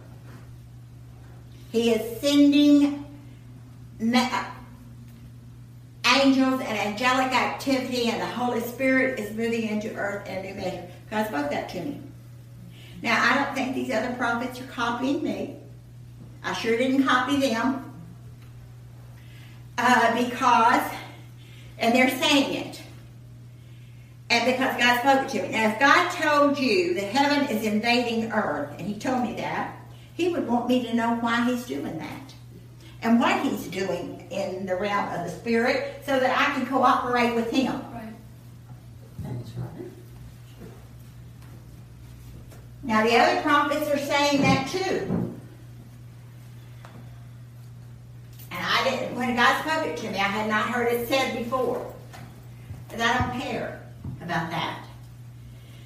[1.71, 3.05] He is sending
[6.17, 10.87] angels and angelic activity, and the Holy Spirit is moving into earth in new measure.
[11.09, 12.01] God spoke that to me.
[13.01, 15.57] Now, I don't think these other prophets are copying me.
[16.43, 17.93] I sure didn't copy them.
[19.77, 20.91] Uh, because,
[21.79, 22.81] and they're saying it.
[24.29, 25.49] And because God spoke it to me.
[25.49, 29.75] Now, if God told you that heaven is invading earth, and He told me that,
[30.13, 32.33] He would want me to know why He's doing that.
[33.03, 37.35] And what He's doing in the realm of the Spirit so that I can cooperate
[37.35, 37.81] with Him.
[42.83, 45.31] Now, the other prophets are saying that too.
[48.51, 51.37] And I didn't, when God spoke it to me, I had not heard it said
[51.37, 51.93] before.
[52.89, 53.81] But I don't care
[54.21, 54.85] about that.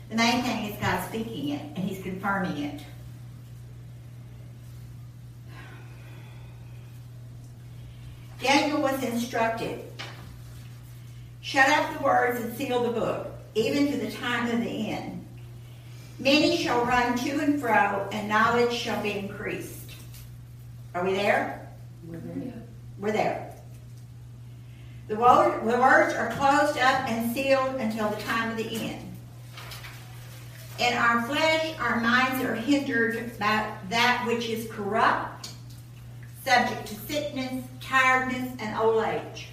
[0.09, 2.81] The main thing is God speaking it and He's confirming it.
[8.45, 9.83] Daniel was instructed
[11.41, 15.25] shut up the words and seal the book, even to the time of the end.
[16.19, 19.93] Many shall run to and fro, and knowledge shall be increased.
[20.93, 21.67] Are we there?
[22.99, 23.55] We're there.
[25.07, 29.17] The, word, the words are closed up and sealed until the time of the end.
[30.77, 35.49] In our flesh, our minds are hindered by that which is corrupt,
[36.45, 39.47] subject to sickness, tiredness, and old age.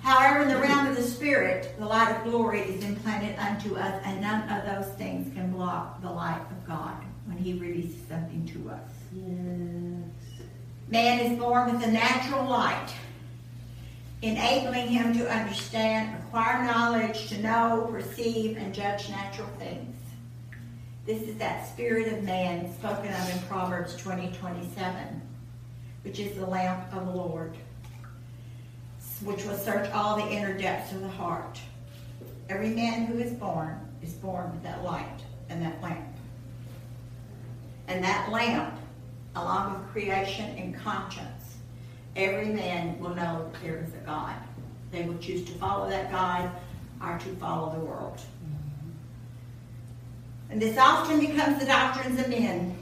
[0.00, 4.00] However, in the realm of the Spirit, the light of glory is implanted unto us,
[4.04, 8.46] and none of those things can block the light of God when He releases something
[8.46, 8.90] to us.
[10.88, 12.94] Man is born with a natural light,
[14.22, 19.96] enabling him to understand, acquire knowledge, to know, perceive, and judge natural things.
[21.04, 25.22] This is that spirit of man spoken of in Proverbs 20 27,
[26.06, 27.56] which is the lamp of the Lord,
[29.24, 31.58] which will search all the inner depths of the heart.
[32.48, 36.06] Every man who is born is born with that light and that lamp.
[37.88, 38.78] And that lamp
[39.34, 41.56] along with creation and conscience,
[42.14, 44.36] every man will know that there is a God.
[44.92, 46.48] They will choose to follow that God
[47.02, 48.20] or to follow the world.
[50.50, 52.76] And this often becomes the doctrines of men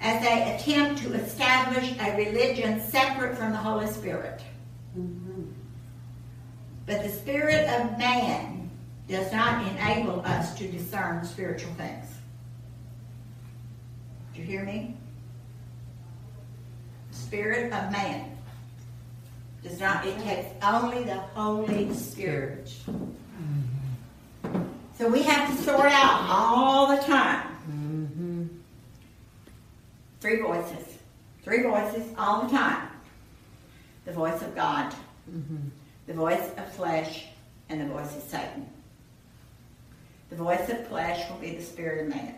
[0.00, 4.40] as they attempt to establish a religion separate from the Holy Spirit.
[6.86, 8.70] But the spirit of man
[9.08, 12.06] does not enable us to discern spiritual things.
[14.34, 14.96] Did you hear me?
[17.28, 18.24] spirit of man
[19.62, 22.72] does not it takes only the holy spirit
[24.96, 27.46] so we have to sort out all the time
[30.20, 30.98] three voices
[31.42, 32.88] three voices all the time
[34.04, 34.92] the voice of god
[35.30, 35.56] mm-hmm.
[36.06, 37.26] the voice of flesh
[37.68, 38.68] and the voice of satan
[40.30, 42.34] the voice of flesh will be the spirit of man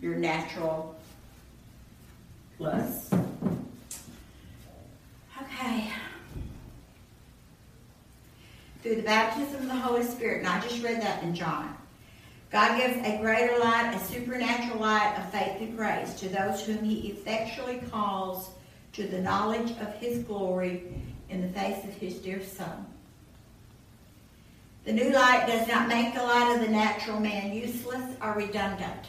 [0.00, 0.94] your natural
[2.58, 3.10] plus.
[5.42, 5.90] Okay.
[8.82, 11.74] Through the baptism of the Holy Spirit, and I just read that in John.
[12.50, 16.84] God gives a greater light, a supernatural light of faith and grace to those whom
[16.84, 18.50] he effectually calls
[18.92, 20.84] to the knowledge of his glory
[21.28, 22.86] in the face of his dear Son.
[24.84, 29.06] The new light does not make the light of the natural man useless or redundant.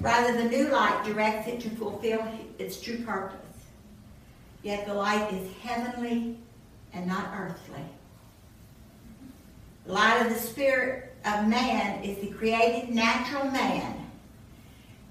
[0.00, 2.26] Rather, the new light directs it to fulfill
[2.58, 3.38] its true purpose.
[4.62, 6.36] Yet the light is heavenly
[6.92, 7.84] and not earthly.
[9.86, 14.10] The light of the Spirit of man is the created natural man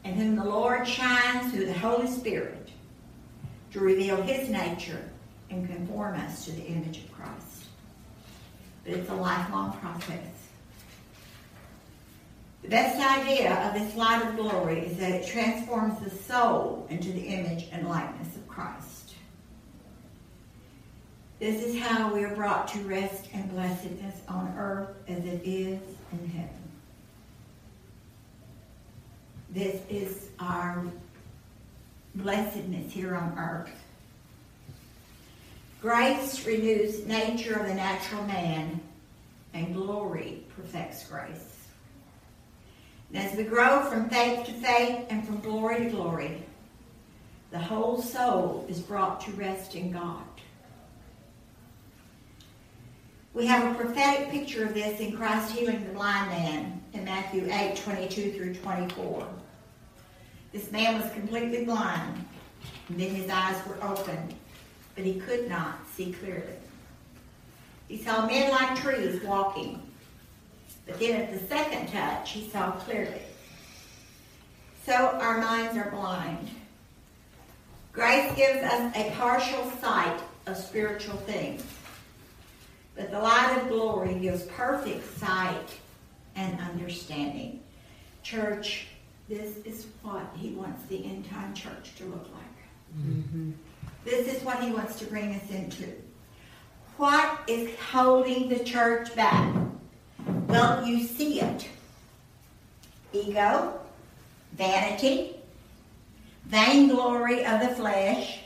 [0.03, 2.69] in whom the Lord shines through the Holy Spirit
[3.71, 5.03] to reveal his nature
[5.49, 7.65] and conform us to the image of Christ.
[8.83, 10.25] But it's a lifelong process.
[12.63, 17.11] The best idea of this light of glory is that it transforms the soul into
[17.11, 19.15] the image and likeness of Christ.
[21.39, 25.79] This is how we are brought to rest and blessedness on earth as it is
[26.11, 26.49] in heaven.
[29.49, 30.83] This is our
[32.15, 33.75] blessedness here on earth.
[35.81, 38.79] Grace renews nature of the natural man,
[39.53, 41.57] and glory perfects grace.
[43.13, 46.43] And as we grow from faith to faith and from glory to glory,
[47.51, 50.23] the whole soul is brought to rest in God.
[53.33, 57.47] We have a prophetic picture of this in Christ healing the blind man in Matthew
[57.49, 59.25] 8 22 through 24.
[60.51, 62.25] This man was completely blind,
[62.89, 64.33] and then his eyes were opened,
[64.95, 66.57] but he could not see clearly.
[67.87, 69.81] He saw men like trees walking,
[70.85, 73.21] but then at the second touch, he saw clearly.
[74.85, 76.49] So our minds are blind.
[77.93, 81.63] Grace gives us a partial sight of spiritual things,
[82.95, 85.69] but the light of glory gives perfect sight
[86.35, 87.61] and understanding.
[88.23, 88.87] Church,
[89.27, 93.05] this is what he wants the end time church to look like.
[93.05, 93.51] Mm-hmm.
[94.03, 95.87] This is what he wants to bring us into.
[96.97, 99.55] What is holding the church back?
[100.47, 101.67] Well, you see it.
[103.13, 103.79] Ego,
[104.53, 105.35] vanity,
[106.45, 108.39] vainglory of the flesh,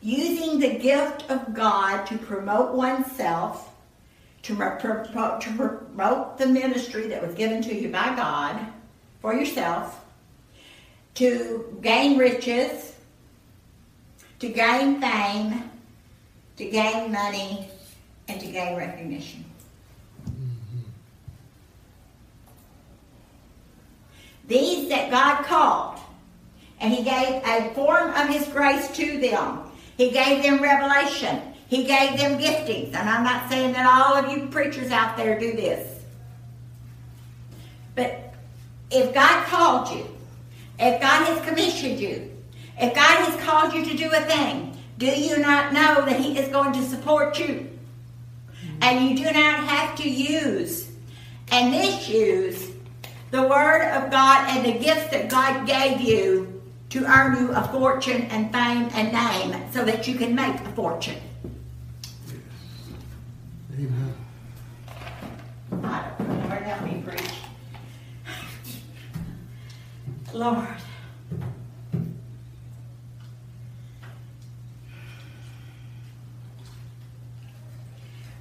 [0.00, 3.67] using the gift of God to promote oneself,
[4.56, 8.66] to, to promote the ministry that was given to you by God
[9.20, 10.04] for yourself,
[11.14, 12.94] to gain riches,
[14.38, 15.70] to gain fame,
[16.56, 17.68] to gain money,
[18.28, 19.44] and to gain recognition.
[24.46, 25.98] These that God called,
[26.80, 29.60] and He gave a form of His grace to them.
[29.96, 31.47] He gave them revelation.
[31.68, 32.94] He gave them giftings.
[32.94, 36.02] And I'm not saying that all of you preachers out there do this.
[37.94, 38.34] But
[38.90, 40.06] if God called you,
[40.78, 42.30] if God has commissioned you,
[42.80, 46.38] if God has called you to do a thing, do you not know that He
[46.38, 47.68] is going to support you?
[48.80, 50.88] And you do not have to use
[51.50, 52.70] and misuse
[53.30, 57.62] the Word of God and the gifts that God gave you to earn you a
[57.68, 61.20] fortune and fame and name so that you can make a fortune.
[63.74, 64.14] Amen.
[65.84, 66.48] I don't know.
[66.48, 67.20] Lord, help me preach.
[70.34, 70.66] Lord.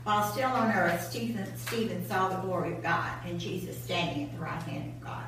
[0.04, 4.34] While still on earth, Stephen, Stephen saw the glory of God and Jesus standing at
[4.34, 5.26] the right hand of God.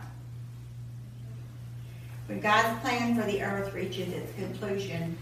[2.27, 5.17] When God's plan for the earth reaches its conclusion,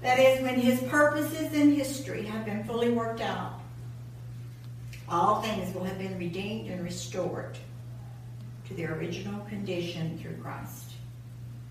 [0.00, 3.60] that is, when his purposes in history have been fully worked out,
[5.08, 7.56] all things will have been redeemed and restored
[8.68, 10.92] to their original condition through Christ,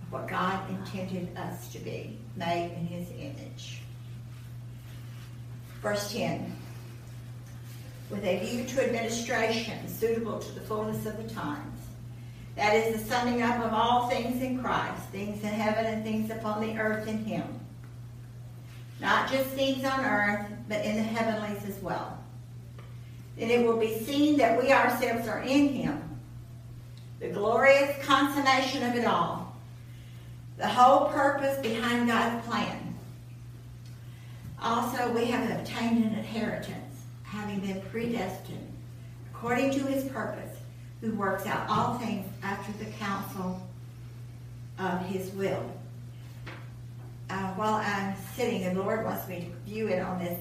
[0.10, 3.82] what God intended us to be, made in his image.
[5.82, 6.54] Verse 10
[8.10, 11.80] With a view to administration suitable to the fullness of the times,
[12.56, 16.30] that is the summing up of all things in Christ, things in heaven and things
[16.30, 17.48] upon the earth in him.
[19.00, 22.20] Not just things on earth, but in the heavenlies as well.
[23.38, 26.11] Then it will be seen that we ourselves are in him
[27.22, 29.56] the glorious consummation of it all,
[30.58, 32.96] the whole purpose behind God's plan.
[34.62, 38.68] Also, we have obtained an inheritance, having been predestined
[39.34, 40.58] according to his purpose,
[41.00, 43.62] who works out all things after the counsel
[44.78, 45.64] of his will.
[47.32, 50.40] uh, while I'm sitting, the Lord wants me to view it on this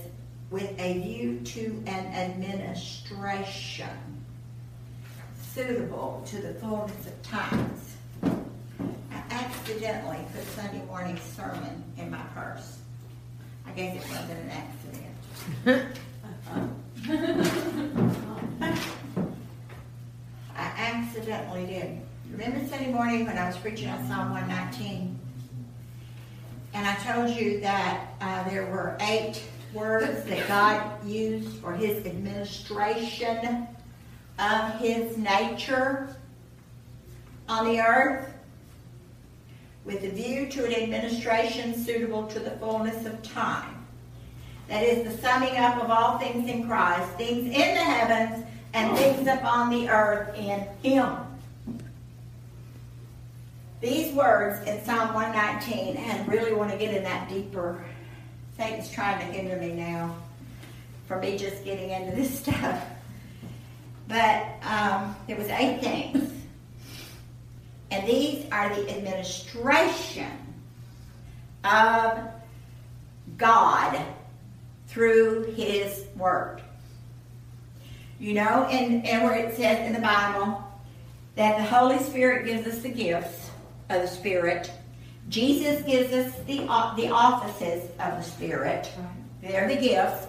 [0.50, 3.88] with a view to an administration
[5.54, 7.96] suitable to the fullness of times.
[8.22, 12.78] I accidentally put Sunday morning sermon in my purse.
[13.66, 14.50] I guess it wasn't an
[15.66, 15.96] accident.
[20.56, 22.00] I accidentally did.
[22.30, 25.18] Remember Sunday morning when I was preaching on Psalm 119?
[26.74, 29.42] And I told you that uh, there were eight
[29.74, 33.66] words that God used for his administration
[34.40, 36.16] of his nature
[37.48, 38.32] on the earth
[39.84, 43.76] with a view to an administration suitable to the fullness of time.
[44.68, 48.92] That is the summing up of all things in Christ, things in the heavens and
[48.92, 48.96] oh.
[48.96, 51.16] things upon the earth in him.
[53.80, 57.82] These words in Psalm 119, and really want to get in that deeper.
[58.56, 60.14] Satan's trying to hinder me now
[61.08, 62.84] from me just getting into this stuff.
[64.10, 66.32] But um, there was eight things.
[67.92, 70.30] And these are the administration
[71.62, 72.18] of
[73.36, 74.04] God
[74.88, 76.60] through His Word.
[78.18, 80.62] You know, and, and where it says in the Bible
[81.36, 83.50] that the Holy Spirit gives us the gifts
[83.90, 84.72] of the Spirit.
[85.28, 86.58] Jesus gives us the,
[86.96, 88.90] the offices of the Spirit.
[89.40, 90.26] They're the gifts.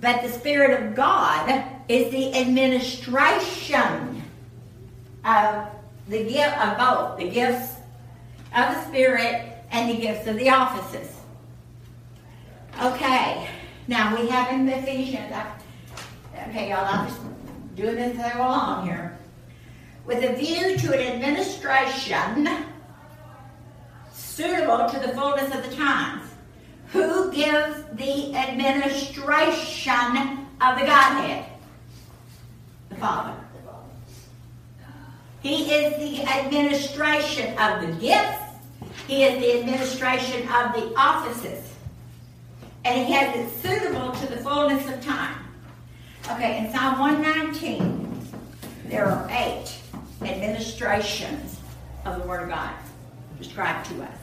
[0.00, 4.22] But the Spirit of God is the administration
[5.24, 5.68] of
[6.08, 7.74] the gift of both the gifts
[8.56, 11.10] of the Spirit and the gifts of the offices.
[12.82, 13.48] Okay,
[13.88, 15.32] now we have in Ephesians.
[16.48, 17.20] Okay, y'all, I'm just
[17.74, 19.18] doing this as I go along here.
[20.06, 22.48] With a view to an administration
[24.12, 26.22] suitable to the fullness of the times.
[26.88, 31.46] Who gives the administration of the Godhead?
[32.94, 33.34] The Father.
[35.42, 38.38] He is the administration of the gifts.
[39.06, 41.74] He is the administration of the offices.
[42.84, 45.36] And he has it suitable to the fullness of time.
[46.30, 48.18] Okay, in Psalm 119,
[48.86, 49.76] there are eight
[50.22, 51.60] administrations
[52.06, 52.74] of the Word of God
[53.38, 54.18] described to us.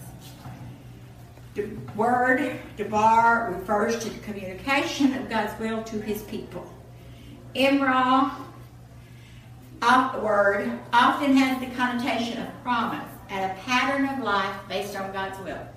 [1.54, 6.66] The word, debar, refers to the communication of God's will to his people.
[7.56, 8.32] Imra,
[9.82, 15.40] word, often has the connotation of promise and a pattern of life based on God's
[15.40, 15.68] will.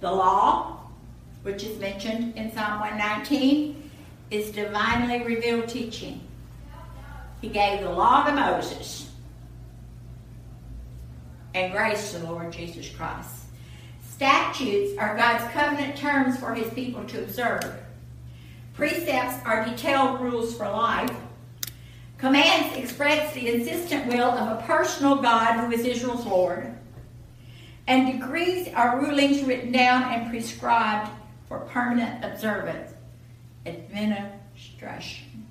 [0.00, 0.80] The law,
[1.42, 3.90] which is mentioned in Psalm 119,
[4.30, 6.20] is divinely revealed teaching.
[7.40, 9.10] He gave the law to Moses
[11.54, 13.44] and grace to the Lord Jesus Christ.
[14.10, 17.80] Statutes are God's covenant terms for his people to observe.
[18.74, 21.14] Precepts are detailed rules for life.
[22.24, 26.74] Commands express the insistent will of a personal God who is Israel's Lord.
[27.86, 31.10] And decrees are rulings written down and prescribed
[31.48, 32.94] for permanent observance.
[33.66, 35.46] Administration.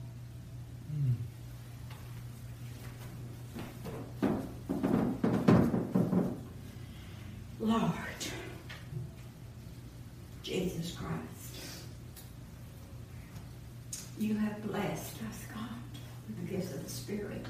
[7.59, 7.91] Lord.
[10.41, 11.83] Jesus Christ.
[14.17, 15.42] You have blessed us,
[16.53, 17.45] gifts of the Spirit.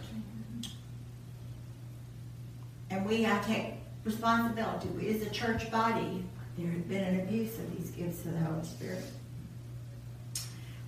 [2.90, 3.74] And we, I take
[4.04, 4.88] responsibility.
[4.90, 6.24] We, as a church body,
[6.58, 9.04] there has been an abuse of these gifts of the Holy Spirit.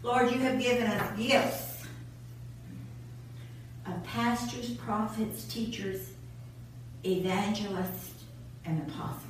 [0.03, 1.85] Lord, you have given us gifts
[3.87, 6.11] of pastors, prophets, teachers,
[7.03, 8.13] evangelists,
[8.65, 9.21] and apostles.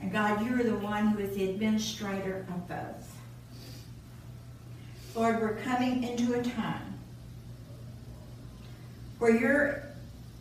[0.00, 3.03] And God, you're the one who is the administrator of both.
[5.14, 6.98] Lord, we're coming into a time
[9.18, 9.82] where you're,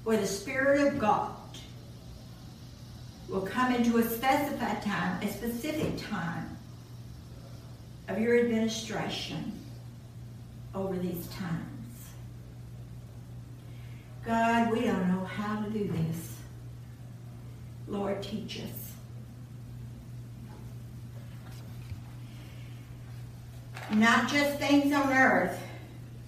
[0.04, 1.36] where the Spirit of God
[3.30, 6.58] will come into a specified time, a specific time
[8.08, 9.52] of your administration
[10.74, 11.70] over these times.
[14.26, 16.38] God, we don't know how to do this.
[17.88, 18.83] Lord, teach us.
[23.92, 25.60] Not just things on earth,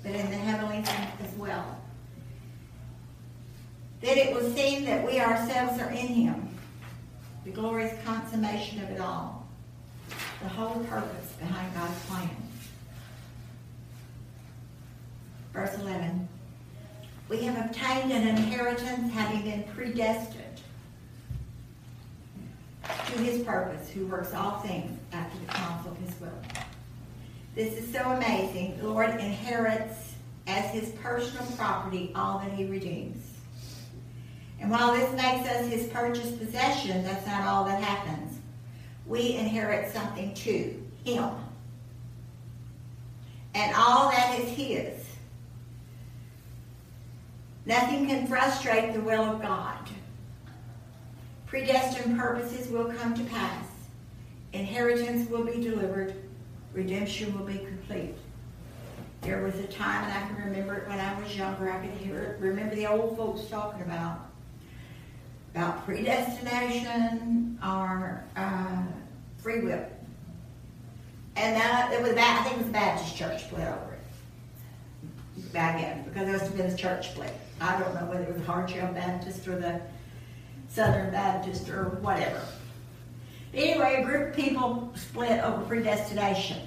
[0.04, 1.80] but in the heavenly things as well.
[4.02, 6.50] That it will seem that we ourselves are in Him,
[7.44, 9.48] the glorious consummation of it all,
[10.44, 12.30] the whole purpose behind God's plan.
[15.54, 16.28] Verse 11
[17.30, 20.44] We have obtained an inheritance having been predestined
[22.84, 26.65] to his purpose, who works all things after the counsel of his will.
[27.56, 28.78] This is so amazing.
[28.78, 30.14] The Lord inherits
[30.46, 33.26] as his personal property all that he redeems.
[34.60, 38.40] And while this makes us his purchased possession, that's not all that happens.
[39.06, 41.30] We inherit something too, him.
[43.54, 45.06] And all that is his.
[47.66, 49.80] Nothing can frustrate the will of God.
[51.48, 53.66] Predestined purposes will come to pass.
[54.52, 56.25] Inheritance will be delivered.
[56.76, 58.16] Redemption will be complete.
[59.22, 61.98] There was a time, and I can remember it when I was younger, I could
[61.98, 64.30] hear it, remember the old folks talking about
[65.56, 68.84] about predestination or uh,
[69.38, 69.86] free will.
[71.38, 75.54] And uh, it was I think it was the Baptist church split over it.
[75.54, 77.34] Back in, because there must have been a church split.
[77.62, 79.80] I don't know whether it was the Hardshell Baptist or the
[80.68, 82.42] Southern Baptist or whatever.
[83.52, 86.65] But anyway, a group of people split over predestination.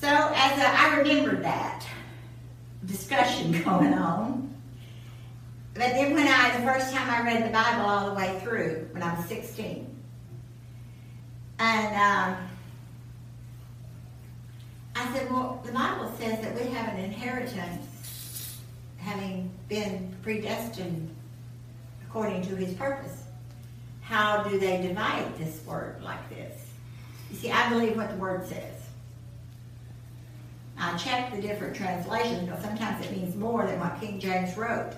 [0.00, 1.84] So as a, I remembered that
[2.86, 4.54] discussion going on.
[5.74, 8.88] But then when I, the first time I read the Bible all the way through,
[8.92, 9.86] when I was 16,
[11.58, 12.48] and um,
[14.96, 18.56] I said, well, the Bible says that we have an inheritance
[18.96, 21.14] having been predestined
[22.06, 23.24] according to his purpose.
[24.00, 26.58] How do they divide this word like this?
[27.30, 28.79] You see, I believe what the word says.
[30.82, 34.92] I checked the different translations because sometimes it means more than what King James wrote.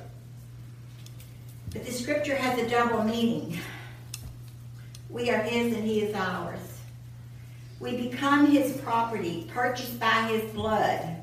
[1.72, 3.58] But the scripture has a double meaning.
[5.10, 6.60] We are his and he is ours.
[7.80, 11.16] We become his property, purchased by his blood.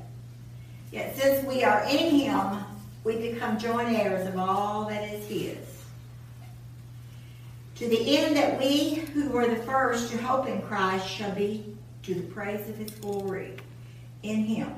[0.92, 2.58] Yet since we are in him,
[3.02, 5.56] we become joint heirs of all that is his.
[7.76, 11.64] To the end that we who were the first to hope in Christ shall be
[12.02, 13.56] to the praise of his glory
[14.22, 14.72] in him.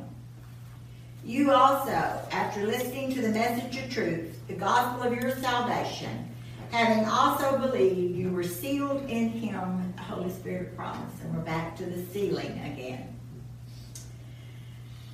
[1.25, 6.29] You also, after listening to the message of truth, the gospel of your salvation,
[6.71, 11.13] having also believed, you were sealed in him the Holy Spirit promise.
[11.23, 13.09] And we're back to the sealing again.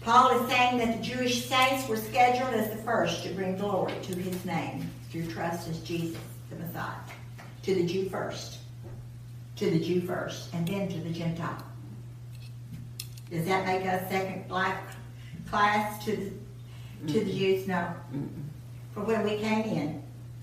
[0.00, 3.94] Paul is saying that the Jewish saints were scheduled as the first to bring glory
[4.02, 6.20] to his name through trust as Jesus,
[6.50, 6.94] the Messiah.
[7.64, 8.58] To the Jew first.
[9.56, 11.62] To the Jew first, and then to the Gentile.
[13.30, 14.82] Does that make us second black
[15.48, 17.66] class to the, to the Jews?
[17.66, 17.92] No.
[18.92, 20.02] For when we came in,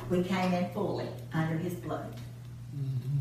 [0.09, 2.15] we came in fully under his blood.
[2.75, 3.17] Mm-hmm.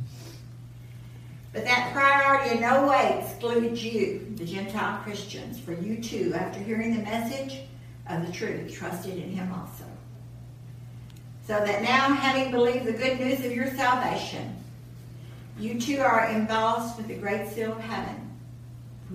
[1.52, 6.60] But that priority in no way excludes you, the Gentile Christians, for you too, after
[6.60, 7.60] hearing the message
[8.08, 9.84] of the truth, trusted in him also.
[11.46, 14.56] So that now, having believed the good news of your salvation,
[15.58, 18.23] you too are embossed with the great seal of heaven,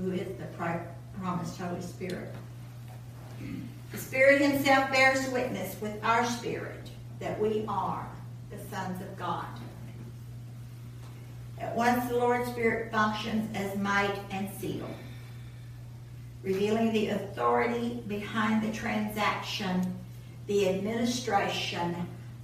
[0.01, 0.45] who is the
[1.19, 2.33] promised Holy Spirit.
[3.91, 6.89] The Spirit Himself bears witness with our spirit
[7.19, 8.07] that we are
[8.49, 9.45] the sons of God.
[11.59, 14.89] At once the Lord's Spirit functions as might and seal,
[16.43, 19.95] revealing the authority behind the transaction,
[20.47, 21.95] the administration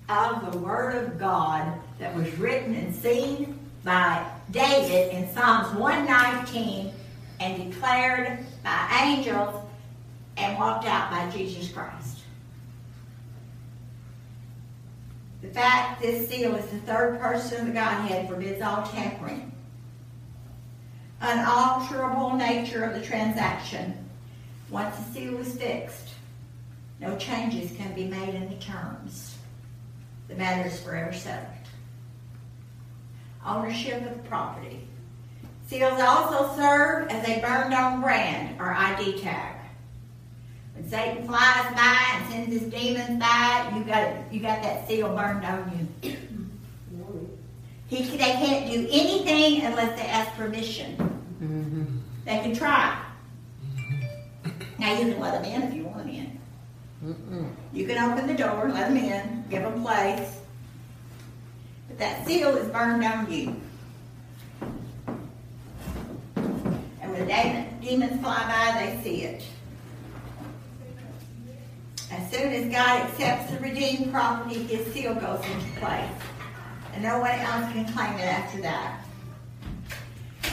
[0.09, 6.91] of the Word of God that was written and seen by David in Psalms 119
[7.39, 9.63] and declared by angels
[10.37, 12.19] and walked out by Jesus Christ.
[15.41, 19.51] The fact this seal is the third person of the Godhead forbids all tampering.
[21.21, 23.95] Unalterable nature of the transaction.
[24.69, 26.09] Once the seal is fixed,
[26.99, 29.37] no changes can be made in the terms.
[30.27, 31.51] The matter is forever settled.
[33.45, 34.87] Ownership of property.
[35.67, 39.55] Seals also serve as a burned on brand or ID tag.
[40.75, 45.15] When Satan flies by and sends his demons by, you got you got that seal
[45.15, 46.15] burned on you.
[47.87, 50.97] He, they can't do anything unless they ask permission.
[51.41, 51.97] Mm-hmm.
[52.25, 52.99] They can try.
[54.79, 56.39] Now you can let them in if you want them in.
[57.03, 57.49] Mm-mm.
[57.71, 60.39] You can open the door, let them in, give them place.
[61.87, 63.55] But that seal is burned on you.
[66.35, 67.14] And when
[67.81, 69.43] demons fly by, they see it.
[72.11, 76.11] As soon as God accepts the redeemed property, his seal goes into place.
[76.93, 79.01] And no one else can claim it after that.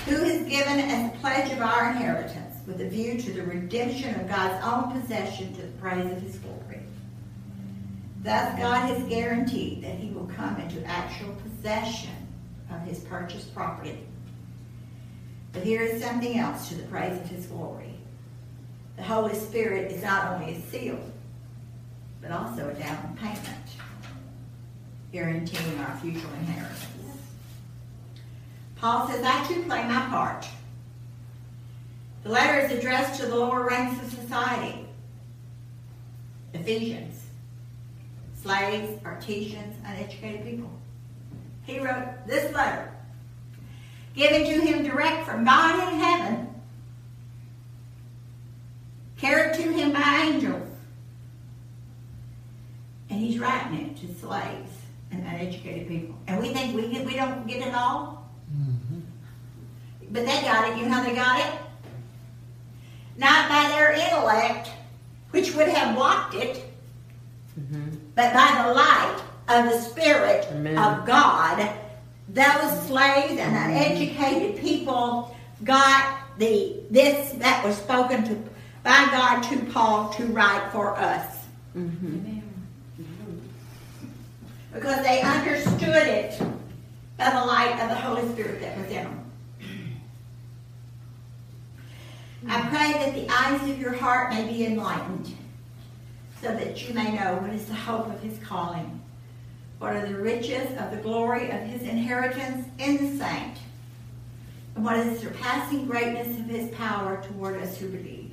[0.07, 4.19] Who is given as a pledge of our inheritance with a view to the redemption
[4.19, 6.81] of God's own possession to the praise of his glory.
[8.23, 12.15] Thus, God has guaranteed that he will come into actual possession
[12.71, 13.99] of his purchased property.
[15.53, 17.95] But here is something else to the praise of his glory.
[18.97, 20.99] The Holy Spirit is not only a seal,
[22.21, 23.67] but also a down payment,
[25.13, 26.79] guaranteeing our future inheritance.
[28.77, 30.47] Paul says, I too play my part.
[32.23, 34.87] The letter is addressed to the lower ranks of society.
[36.55, 37.25] Ephesians,
[38.41, 40.71] slaves, artisans, uneducated people.
[41.65, 42.92] He wrote this letter,
[44.15, 46.49] given to him direct from God in heaven,
[49.17, 50.69] carried to him by angels.
[53.11, 54.71] And he's writing it to slaves
[55.11, 56.17] and uneducated people.
[56.27, 58.31] And we think we, get, we don't get it all.
[58.55, 59.01] Mm-hmm.
[60.11, 60.79] But they got it.
[60.79, 61.61] You know how they got it?
[63.19, 64.71] Not by their intellect,
[65.31, 66.65] which would have blocked it,
[67.59, 67.97] mm-hmm.
[68.15, 70.79] but by the light of the Spirit Amen.
[70.79, 71.82] of God.
[72.33, 78.35] Those slaves and uneducated people got the this that was spoken to
[78.83, 81.45] by God to Paul to write for us.
[81.77, 82.41] Mm-hmm.
[84.73, 86.41] Because they understood it
[87.19, 89.19] by the light of the Holy Spirit that was in them.
[92.49, 95.33] I pray that the eyes of your heart may be enlightened,
[96.41, 99.02] so that you may know what is the hope of his calling,
[99.83, 103.59] what are the riches of the glory of his inheritance in the saint,
[104.77, 108.33] and what is the surpassing greatness of his power toward us who believe.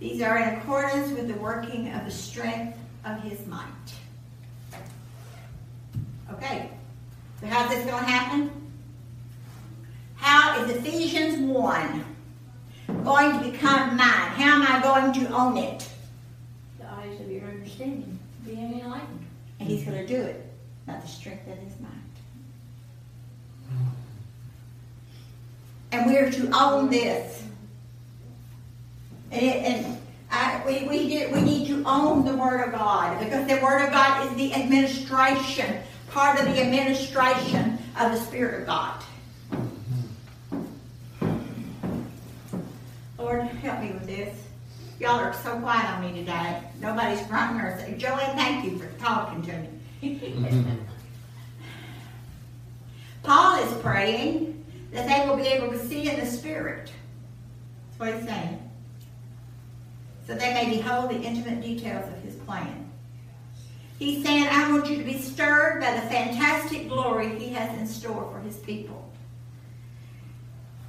[0.00, 2.76] These are in accordance with the working of the strength
[3.06, 3.64] of his might.
[6.30, 6.68] Okay,
[7.40, 8.50] so how's this going to happen?
[10.16, 12.04] How is Ephesians 1
[13.02, 14.30] going to become mine?
[14.36, 15.88] How am I going to own it?
[16.78, 18.13] The eyes of your understanding.
[19.64, 20.44] And he's going to do it
[20.86, 21.94] by the strength of his mind.
[25.90, 27.42] And we're to own this.
[29.32, 29.98] And, it, and
[30.30, 33.86] I, we, we, did, we need to own the Word of God because the Word
[33.86, 39.02] of God is the administration, part of the administration of the Spirit of God.
[43.16, 44.43] Lord, help me with this.
[45.00, 46.62] Y'all are so quiet on me today.
[46.80, 49.66] Nobody's grunting or saying, Joanne, thank you for talking to
[50.02, 50.20] me.
[53.22, 56.92] Paul is praying that they will be able to see in the Spirit.
[57.88, 58.70] That's what he's saying.
[60.26, 62.90] So they may behold the intimate details of his plan.
[63.98, 67.86] He's saying, I want you to be stirred by the fantastic glory he has in
[67.86, 69.12] store for his people.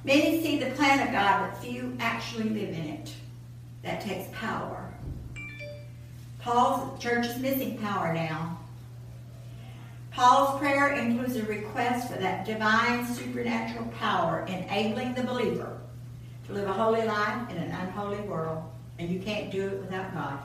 [0.04, 3.12] Many see the plan of God, but few actually live in it.
[3.86, 4.92] That takes power.
[6.40, 8.58] Paul's church is missing power now.
[10.10, 15.78] Paul's prayer includes a request for that divine supernatural power enabling the believer
[16.46, 18.64] to live a holy life in an unholy world.
[18.98, 20.40] And you can't do it without God.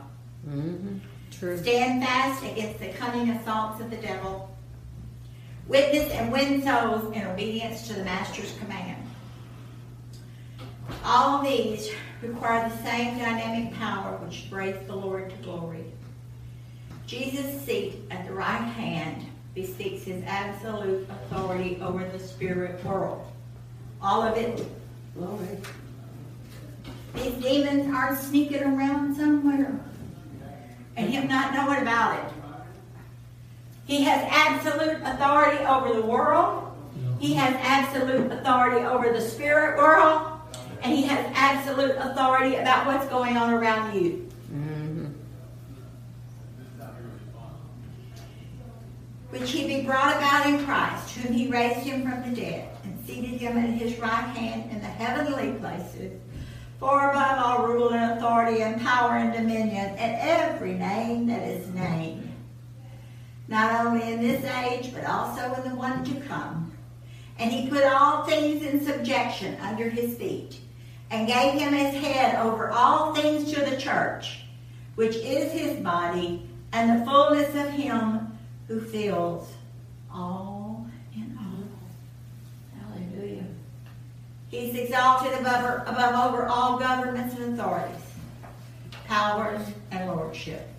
[0.47, 0.97] Mm-hmm.
[1.31, 1.57] True.
[1.57, 4.55] Stand fast against the cunning assaults of the devil.
[5.67, 9.03] Witness and win souls in obedience to the Master's command.
[11.03, 11.89] All these
[12.21, 15.85] require the same dynamic power which brings the Lord to glory.
[17.07, 23.25] Jesus' seat at the right hand bespeaks his absolute authority over the spirit world.
[24.01, 24.65] All of it.
[25.15, 25.57] Glory.
[27.15, 29.77] These demons are sneaking around somewhere
[30.95, 32.33] and him not knowing about it.
[33.85, 36.73] He has absolute authority over the world.
[37.19, 40.30] He has absolute authority over the spirit world
[40.81, 44.27] and he has absolute authority about what's going on around you.
[44.51, 45.05] Mm-hmm.
[49.29, 53.05] Which he be brought about in Christ, whom he raised him from the dead, and
[53.05, 56.19] seated him at his right hand in the heavenly places,
[56.79, 61.67] far above all rule and authority and power and dominion, and every name that is
[61.69, 62.29] named,
[63.47, 66.73] not only in this age, but also in the one to come.
[67.37, 70.59] And he put all things in subjection under his feet
[71.11, 74.45] and gave him his head over all things to the church,
[74.95, 78.37] which is his body, and the fullness of him
[78.67, 79.51] who fills
[80.11, 81.67] all in all.
[82.79, 83.43] Hallelujah.
[84.47, 88.01] He's exalted above, above over all governments and authorities,
[89.05, 90.69] powers, and lordship.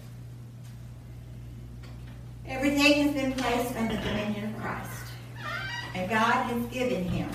[2.47, 4.89] Everything has been placed under the dominion of Christ.
[5.95, 7.31] And God has given him,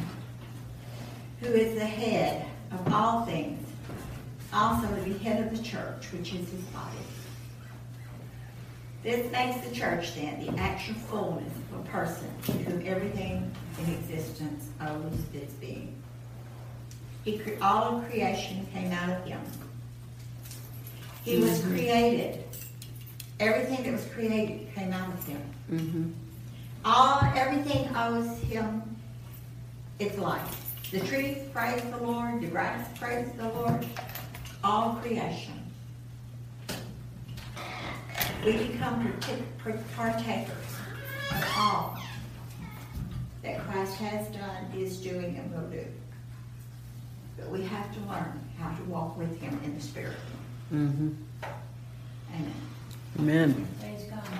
[1.41, 3.65] who is the head of all things,
[4.53, 6.97] also to be head of the church, which is his body.
[9.03, 13.93] This makes the church then the actual fullness of a person to whom everything in
[13.93, 15.95] existence owes its being.
[17.23, 19.39] He, cre- all of creation came out of him.
[21.23, 22.43] He was created.
[23.39, 25.41] Everything that was created came out of him.
[25.71, 26.11] Mm-hmm.
[26.85, 28.81] All everything owes him
[29.99, 30.66] its life.
[30.91, 33.85] The trees praise the Lord, the grass praise the Lord,
[34.63, 35.53] all creation.
[38.45, 39.13] We become
[39.97, 40.55] partakers
[41.31, 41.97] of all
[43.43, 45.85] that Christ has done, is doing, and will do.
[47.37, 50.15] But we have to learn how to walk with Him in the Spirit.
[50.73, 51.09] Mm-hmm.
[52.33, 52.53] Amen.
[53.19, 53.67] Amen.
[53.81, 54.39] Praise God.